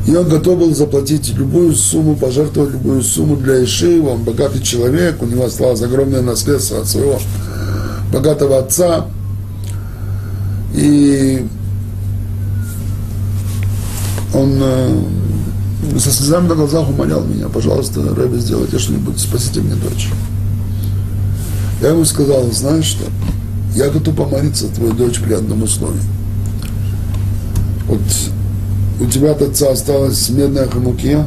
[0.07, 4.11] И он готов был заплатить любую сумму, пожертвовать любую сумму для Ишива.
[4.11, 7.19] Он богатый человек, у него осталось огромное наследство от своего
[8.13, 9.07] богатого отца.
[10.75, 11.47] И
[14.35, 20.09] он э, со слезами на глазах умолял меня, пожалуйста, Рэбби, сделайте что-нибудь, спасите мне дочь.
[21.81, 23.05] Я ему сказал, знаешь что,
[23.75, 26.01] я готов помолиться твою дочь при одном условии.
[27.87, 28.01] Вот
[29.01, 31.27] у тебя от отца осталась медная ханукия,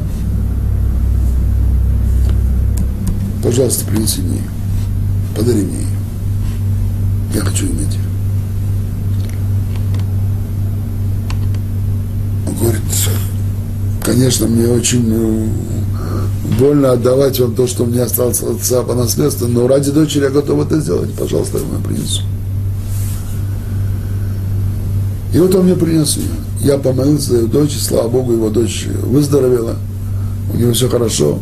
[3.44, 4.50] пожалуйста, принеси мне ее,
[5.36, 5.98] подари мне ее.
[7.36, 8.02] Я хочу иметь ее.
[12.48, 12.82] Он говорит,
[14.04, 15.48] конечно, мне очень э,
[16.58, 20.30] больно отдавать вам то, что меня осталось от отца по наследству, но ради дочери я
[20.30, 21.14] готов это сделать.
[21.14, 22.22] Пожалуйста, я вам принесу.
[25.34, 26.47] И вот он мне принес ее.
[26.62, 29.76] Я помолился за ее дочь, слава Богу, его дочь выздоровела.
[30.54, 31.40] У него все хорошо.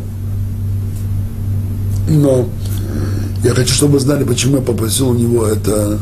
[2.08, 2.48] Но
[3.42, 5.98] я хочу, чтобы вы знали, почему я попросил у него это,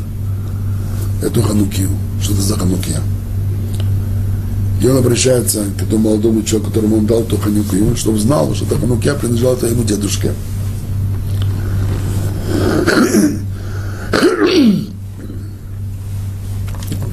[1.23, 1.89] эту ханукию.
[2.21, 3.01] Что это за ханукия?
[4.81, 8.65] И он обращается к этому молодому человеку, которому он дал ту ханукию, чтобы знал, что
[8.65, 10.33] эта ханукия принадлежала твоему дедушке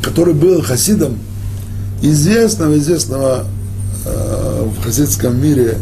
[0.03, 1.17] который был хасидом
[2.03, 3.47] известного, известного
[4.05, 5.79] э, в хасидском мире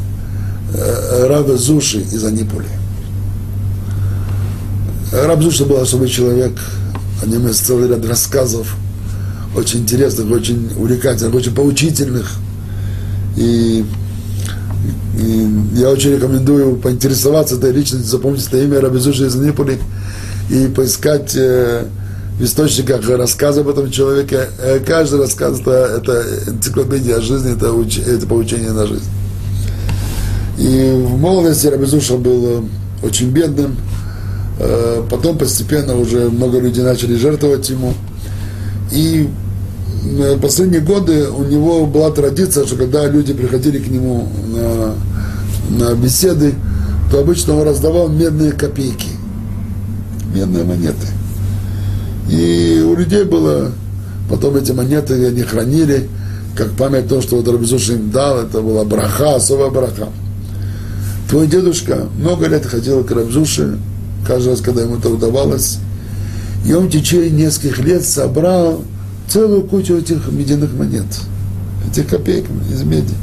[0.74, 2.68] э, Раба Зуши из Аниполи.
[5.12, 6.52] Раб Зуша был особый человек,
[7.20, 8.76] о нем есть целый ряд рассказов,
[9.56, 12.30] очень интересных, очень увлекательных, очень поучительных.
[13.36, 13.84] И,
[15.18, 19.78] и я очень рекомендую поинтересоваться этой личностью, запомнить это имя Раби Зуши из Аниполи
[20.48, 21.86] и поискать э,
[22.40, 24.48] в источниках рассказы об этом человеке.
[24.58, 29.04] Э, каждый рассказ это, это энциклопедия жизни, это, уч, это поучение на жизнь.
[30.56, 32.62] И в молодости Рабизуша был э,
[33.06, 33.76] очень бедным,
[34.58, 37.92] э, потом постепенно уже много людей начали жертвовать ему.
[38.90, 39.28] И
[40.40, 44.94] последние годы у него была традиция, что когда люди приходили к нему на,
[45.78, 46.54] на беседы,
[47.10, 49.08] то обычно он раздавал медные копейки,
[50.34, 51.19] медные монеты.
[52.28, 53.72] И у людей было,
[54.28, 56.08] потом эти монеты они хранили,
[56.54, 60.08] как память то, что вот Рабизуш им дал, это была браха, особая браха.
[61.28, 63.78] Твой дедушка много лет ходил к Рабзуше,
[64.26, 65.78] каждый раз, когда ему это удавалось,
[66.66, 68.82] и он в течение нескольких лет собрал
[69.28, 71.06] целую кучу этих медяных монет,
[71.90, 73.14] этих копеек из меди.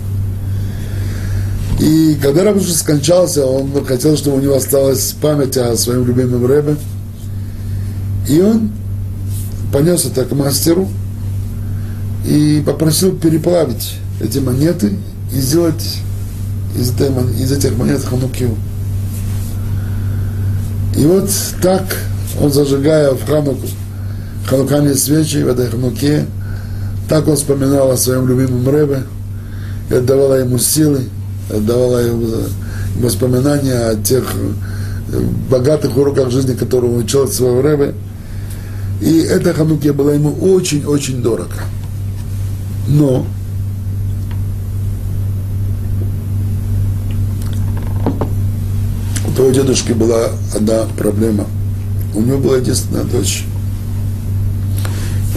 [1.79, 6.75] И когда Рабзуш скончался, он хотел, чтобы у него осталась память о своем любимом Рэбе.
[8.27, 8.71] И он
[9.72, 10.88] понес это к мастеру
[12.26, 14.93] и попросил переплавить эти монеты
[15.34, 15.99] и сделать
[16.76, 16.91] из,
[17.51, 18.55] этих монет ханукию.
[20.95, 21.30] И вот
[21.61, 21.84] так
[22.41, 23.68] он, зажигая в хануку
[24.47, 26.26] ханукальные свечи в этой хануке,
[27.09, 29.03] так он вспоминал о своем любимом Рэбе
[29.89, 31.03] и отдавала ему силы,
[31.53, 32.28] отдавала ему
[32.99, 34.34] воспоминания о тех
[35.49, 37.93] богатых уроках жизни, которые он учил от своего Рэбе–
[39.01, 41.55] и эта ханукия была ему очень-очень дорого.
[42.87, 43.25] Но
[49.27, 51.45] у того дедушки была одна проблема.
[52.15, 53.45] У него была единственная дочь.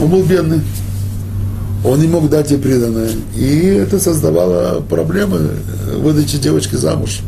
[0.01, 0.63] Он был бедный.
[1.85, 3.11] Он не мог дать ей преданное.
[3.37, 5.51] И это создавало проблемы
[5.97, 7.21] выдачи девочки замуж.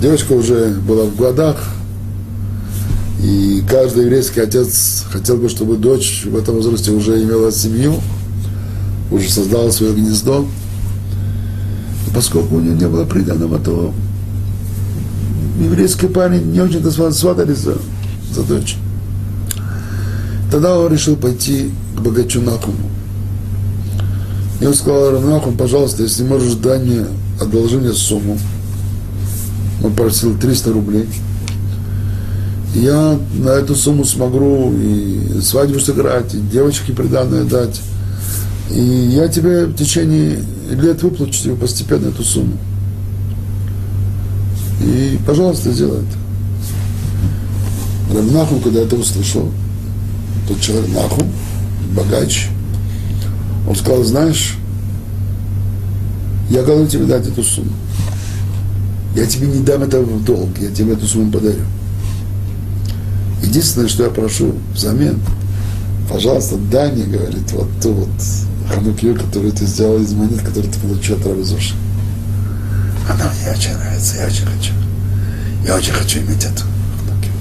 [0.00, 1.75] Девочка уже была в годах,
[3.22, 7.94] и каждый еврейский отец хотел бы, чтобы дочь в этом возрасте уже имела семью,
[9.10, 10.46] уже создала свое гнездо.
[12.06, 13.94] И поскольку у нее не было приданного, то
[15.58, 17.78] еврейский парень не очень-то сватались за,
[18.32, 18.76] за дочь.
[20.50, 22.90] Тогда он решил пойти к богачу Нахуму.
[24.60, 27.06] И он сказал, Нахум, пожалуйста, если можешь, дай мне,
[27.40, 28.38] одолжи мне сумму.
[29.82, 31.08] Он просил 300 рублей–
[32.74, 37.80] я на эту сумму смогу и свадьбу сыграть, и девочке приданное дать.
[38.70, 40.40] И я тебе в течение
[40.70, 42.56] лет выплачу тебе постепенно эту сумму.
[44.82, 48.16] И, пожалуйста, сделай это.
[48.16, 49.50] Рабнахум, когда это услышал,
[50.46, 51.28] тот человек Нахум,
[51.94, 52.48] богач,
[53.68, 54.56] он сказал, знаешь,
[56.50, 57.72] я готов тебе дать эту сумму.
[59.14, 61.62] Я тебе не дам это в долг, я тебе эту сумму подарю.
[63.42, 65.20] Единственное, что я прошу взамен,
[66.08, 68.08] пожалуйста, дай мне, говорит, вот ту вот
[68.72, 71.74] ханукию, которую ты сделал из монет, который ты получил от Равизоши.
[73.08, 74.72] Она мне очень нравится, я очень хочу.
[75.64, 76.62] Я очень хочу иметь эту
[76.98, 77.32] ханукию.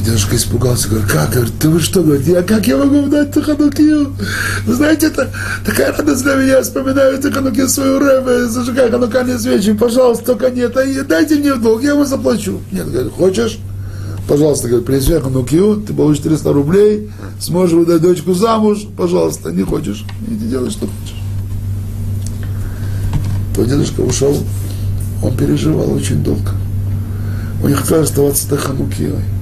[0.00, 1.30] Твой дедушка испугался, говорит, как?
[1.30, 4.14] Говорит, ты вы что, говорит, я как я могу дать ханукию?
[4.64, 5.30] Вы знаете, это
[5.62, 10.48] такая радость для меня, я вспоминаю эту ханукию свою рэбе, зажигаю ханукальные свечи, пожалуйста, только
[10.48, 10.72] нет,
[11.06, 12.62] дайте мне в долг, я вам заплачу.
[12.72, 13.58] Нет, говорит, хочешь?
[14.26, 20.06] пожалуйста, говорит, принеси ханукию, ты получишь 300 рублей, сможешь выдать дочку замуж, пожалуйста, не хочешь,
[20.26, 21.16] иди делай, что хочешь.
[23.54, 24.34] Твой дедушка ушел,
[25.22, 26.52] он переживал очень долго.
[27.62, 29.39] Он не хотел оставаться ханукией.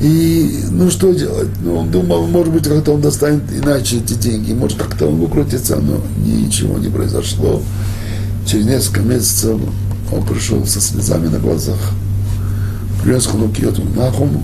[0.00, 1.50] И, ну, что делать?
[1.62, 5.76] Ну, он думал, может быть, как-то он достанет иначе эти деньги, может, как-то он выкрутится,
[5.76, 7.62] но ничего не произошло.
[8.46, 9.60] Через несколько месяцев
[10.10, 11.78] он пришел со слезами на глазах
[13.02, 14.42] принес хануки этому Нахуму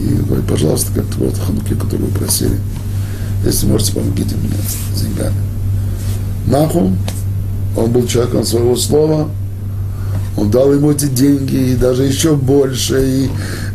[0.00, 2.58] и говорит, пожалуйста, как вот хануки, которую вы просили,
[3.44, 4.50] если можете, помогите мне
[4.94, 5.36] с деньгами.
[6.46, 6.96] Нахум,
[7.76, 9.28] он был человеком своего слова,
[10.38, 13.30] он дал ему эти деньги, и даже еще больше, и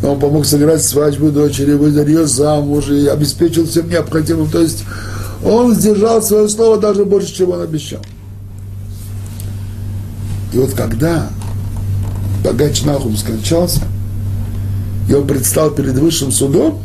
[0.06, 4.50] он помог сыграть свадьбу дочери, выдал ее замуж, и обеспечил всем необходимым.
[4.50, 4.86] То есть
[5.44, 8.00] он сдержал свое слово даже больше, чем он обещал.
[10.54, 11.28] И вот когда
[12.46, 13.82] богач Нахум скончался,
[15.10, 16.80] и он предстал перед высшим судом,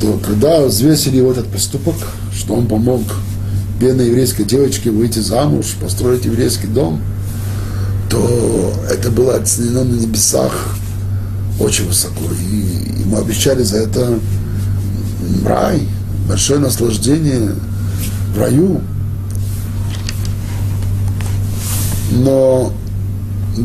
[0.00, 1.96] то когда взвесили его этот поступок,
[2.32, 3.02] что он помог
[3.80, 7.00] бедной еврейской девочке выйти замуж, построить еврейский дом,
[8.10, 10.52] то это было оценено на небесах
[11.60, 12.24] очень высоко.
[12.40, 14.18] И ему обещали за это
[15.44, 15.88] рай,
[16.28, 17.52] большое наслаждение
[18.34, 18.80] в раю.
[22.10, 22.72] Но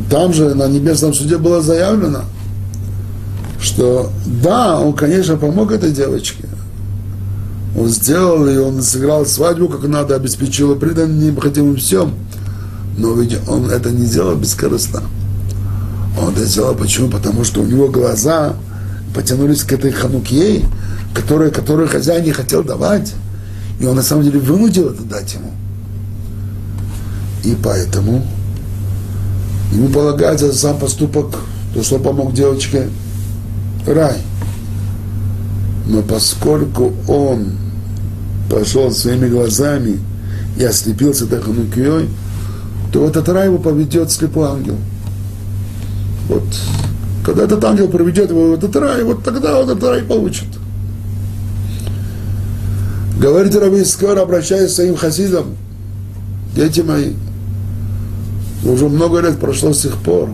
[0.09, 2.21] там же на небесном суде было заявлено,
[3.59, 6.47] что да, он, конечно, помог этой девочке.
[7.77, 12.13] Он сделал и он сыграл свадьбу, как надо, обеспечил и придан необходимым всем.
[12.97, 15.03] Но ведь он это не делал бескорыстно.
[16.19, 17.09] Он это сделал почему?
[17.09, 18.55] Потому что у него глаза
[19.13, 20.65] потянулись к этой ханукьей,
[21.13, 23.13] которую, которую хозяин не хотел давать.
[23.79, 25.51] И он на самом деле вынудил это дать ему.
[27.43, 28.25] И поэтому
[29.71, 31.35] ему полагается за сам поступок,
[31.73, 32.87] то, что помог девочке,
[33.85, 34.17] рай.
[35.85, 37.51] Но поскольку он
[38.49, 39.99] пошел своими глазами
[40.57, 42.09] и ослепился Таханукией,
[42.95, 44.77] то этот рай его поведет слепой ангел.
[46.29, 46.43] Вот.
[47.25, 50.47] Когда этот ангел проведет его в этот рай, вот тогда он этот рай получит.
[53.19, 55.57] Говорит Раби Искар, обращаясь к своим хасидам,
[56.55, 57.15] дети мои,
[58.63, 60.29] уже много лет прошло с тех пор.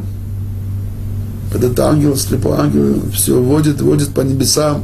[1.56, 4.84] Этот ангел, слепой ангел, все водит, водит по небесам.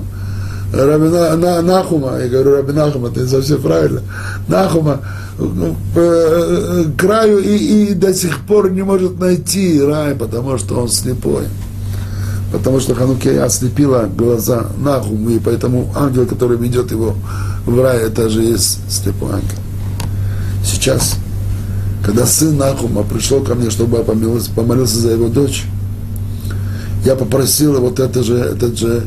[0.74, 4.02] Рабина, на, Нахума, я говорю, Раби Нахума, это совсем правильно,
[4.48, 5.02] Нахума
[5.38, 10.80] ну, по э, краю и, и до сих пор не может найти рай, потому что
[10.80, 11.44] он слепой.
[12.52, 17.16] Потому что Ханукея ослепила глаза Нахума, и поэтому ангел, который ведет его
[17.66, 19.58] в рай, это же есть слепой ангел.
[20.64, 21.18] Сейчас
[22.08, 25.66] когда сын Нахума пришел ко мне, чтобы я помолился, помолился за его дочь,
[27.04, 29.04] я попросил вот это же, этот же,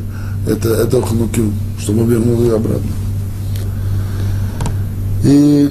[0.47, 2.91] это, это хнукю, чтобы он вернул ее обратно.
[5.23, 5.69] И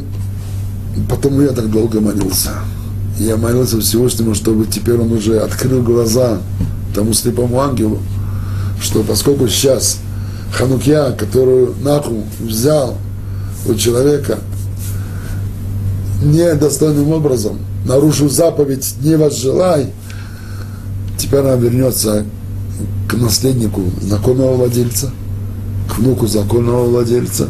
[1.08, 2.50] потом я так долго молился.
[3.18, 6.38] Я молился Всевышнему, чтобы теперь он уже открыл глаза
[6.94, 7.98] тому слепому ангелу,
[8.80, 9.98] что поскольку сейчас
[10.52, 12.96] Ханукья, которую Наху взял
[13.66, 14.38] у человека,
[16.22, 19.92] недостойным образом, нарушил заповедь «не возжелай»,
[21.18, 22.24] теперь она вернется
[23.08, 25.10] к наследнику законного владельца,
[25.88, 27.48] к внуку законного владельца,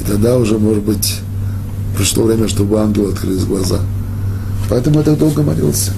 [0.00, 1.20] и тогда уже, может быть,
[1.96, 3.80] пришло время, чтобы ангел открыл глаза.
[4.68, 5.92] Поэтому я так долго молился.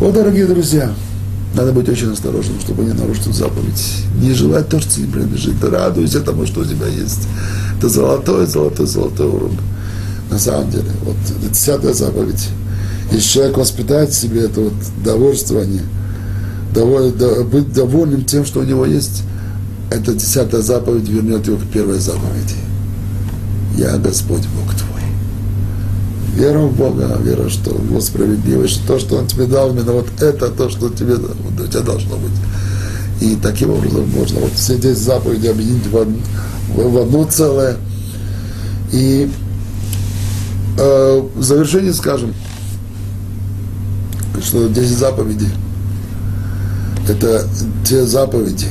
[0.00, 0.92] Вот, дорогие друзья,
[1.54, 4.04] надо быть очень осторожным, чтобы не нарушить заповедь.
[4.20, 5.62] Не желать то, что тебе принадлежит.
[5.62, 7.28] Радуйся тому, что у тебя есть.
[7.78, 9.52] Это золотой, золотой, золотой урок
[10.30, 10.90] на самом деле.
[11.04, 11.16] Вот
[11.50, 12.48] десятая заповедь.
[13.12, 14.72] Если человек воспитает в себе это вот
[15.04, 16.03] довольствование, доволь, до,
[16.74, 19.22] быть довольным тем, что у него есть,
[19.90, 22.56] эта десятая заповедь вернет его к первой заповеди.
[23.76, 25.02] Я Господь Бог твой.
[26.36, 30.06] Вера в Бога, вера, что Его справедливость, что то, что Он тебе дал, именно вот
[30.20, 32.32] это то, что тебе, вот, у тебя должно быть.
[33.20, 36.16] И таким образом можно вот все эти заповеди объединить в, одно,
[36.74, 37.76] в одно целое.
[38.92, 39.30] И
[40.76, 42.34] Э, в завершение скажем,
[44.42, 45.48] что 10 заповедей–
[47.08, 47.46] это
[47.84, 48.68] те заповеди,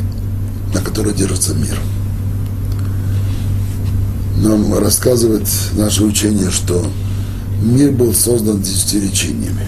[0.74, 1.78] на которой держится мир.
[4.38, 6.86] Нам рассказывает наше учение, что
[7.62, 9.68] мир был создан десятью речениями.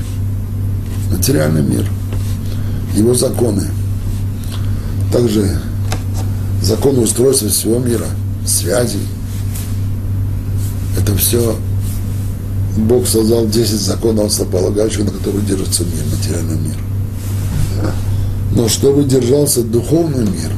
[1.12, 1.88] Материальный мир,
[2.96, 3.64] его законы,
[5.14, 5.60] также
[6.62, 8.08] законы устройства всего мира,
[8.46, 9.00] связи.
[10.98, 11.56] Это все
[12.76, 16.85] Бог создал 10 законов основополагающих, на которых держится мир, материальный мир.
[18.56, 20.52] Но чтобы держался духовный мир,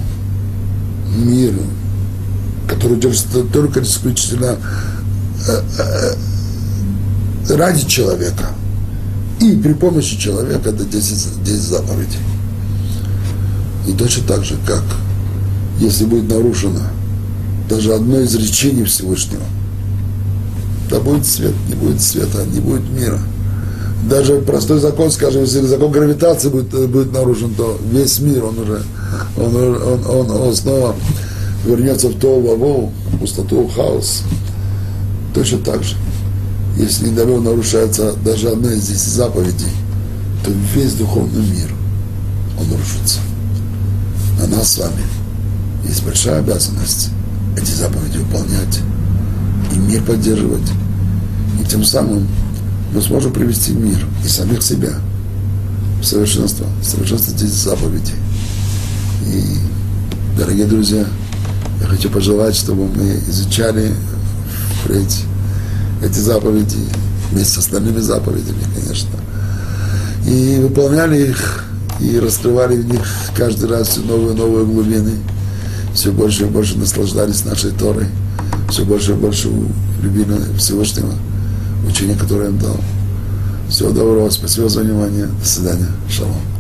[1.17, 1.53] мир,
[2.67, 4.57] который держится только исключительно
[5.47, 5.61] э,
[7.49, 8.51] э, ради человека,
[9.41, 12.19] и при помощи человека это 10, 10 заповедей.
[13.87, 14.83] И точно так же, как
[15.79, 16.81] если будет нарушено
[17.69, 19.43] даже одно из речений Всевышнего,
[20.89, 23.19] да будет свет, не будет света, не будет мира.
[24.03, 28.83] Даже простой закон, скажем, если закон гравитации будет, будет нарушен, то весь мир, он уже,
[29.37, 30.95] он, он, он, он снова
[31.65, 34.23] вернется в то вову, пустоту, хаос.
[35.33, 35.95] Точно так же.
[36.77, 39.71] Если, не дай нарушается даже одна из десяти заповедей,
[40.45, 41.73] то весь духовный мир,
[42.59, 43.19] он рушится.
[44.39, 45.03] На нас с вами
[45.87, 47.09] есть большая обязанность
[47.57, 48.79] эти заповеди выполнять
[49.73, 50.69] и мир поддерживать.
[51.61, 52.27] И тем самым
[52.93, 54.93] мы сможем привести мир и самих себя
[56.01, 58.13] в совершенство, совершенство эти заповеди.
[59.25, 59.43] И,
[60.37, 61.05] дорогие друзья,
[61.81, 63.93] я хочу пожелать, чтобы мы изучали
[64.81, 65.23] впредь
[66.03, 66.77] эти заповеди
[67.31, 69.09] вместе с остальными заповедями, конечно,
[70.25, 71.65] и выполняли их,
[71.99, 73.01] и раскрывали в них
[73.35, 75.13] каждый раз все новые и новые глубины,
[75.93, 78.05] все больше и больше наслаждались нашей Торой,
[78.69, 79.49] все больше и больше
[80.01, 81.13] любили Всевышнего,
[81.87, 82.77] учение, которое им дал.
[83.69, 86.56] Всего доброго, спасибо за внимание, до свидания, шалом.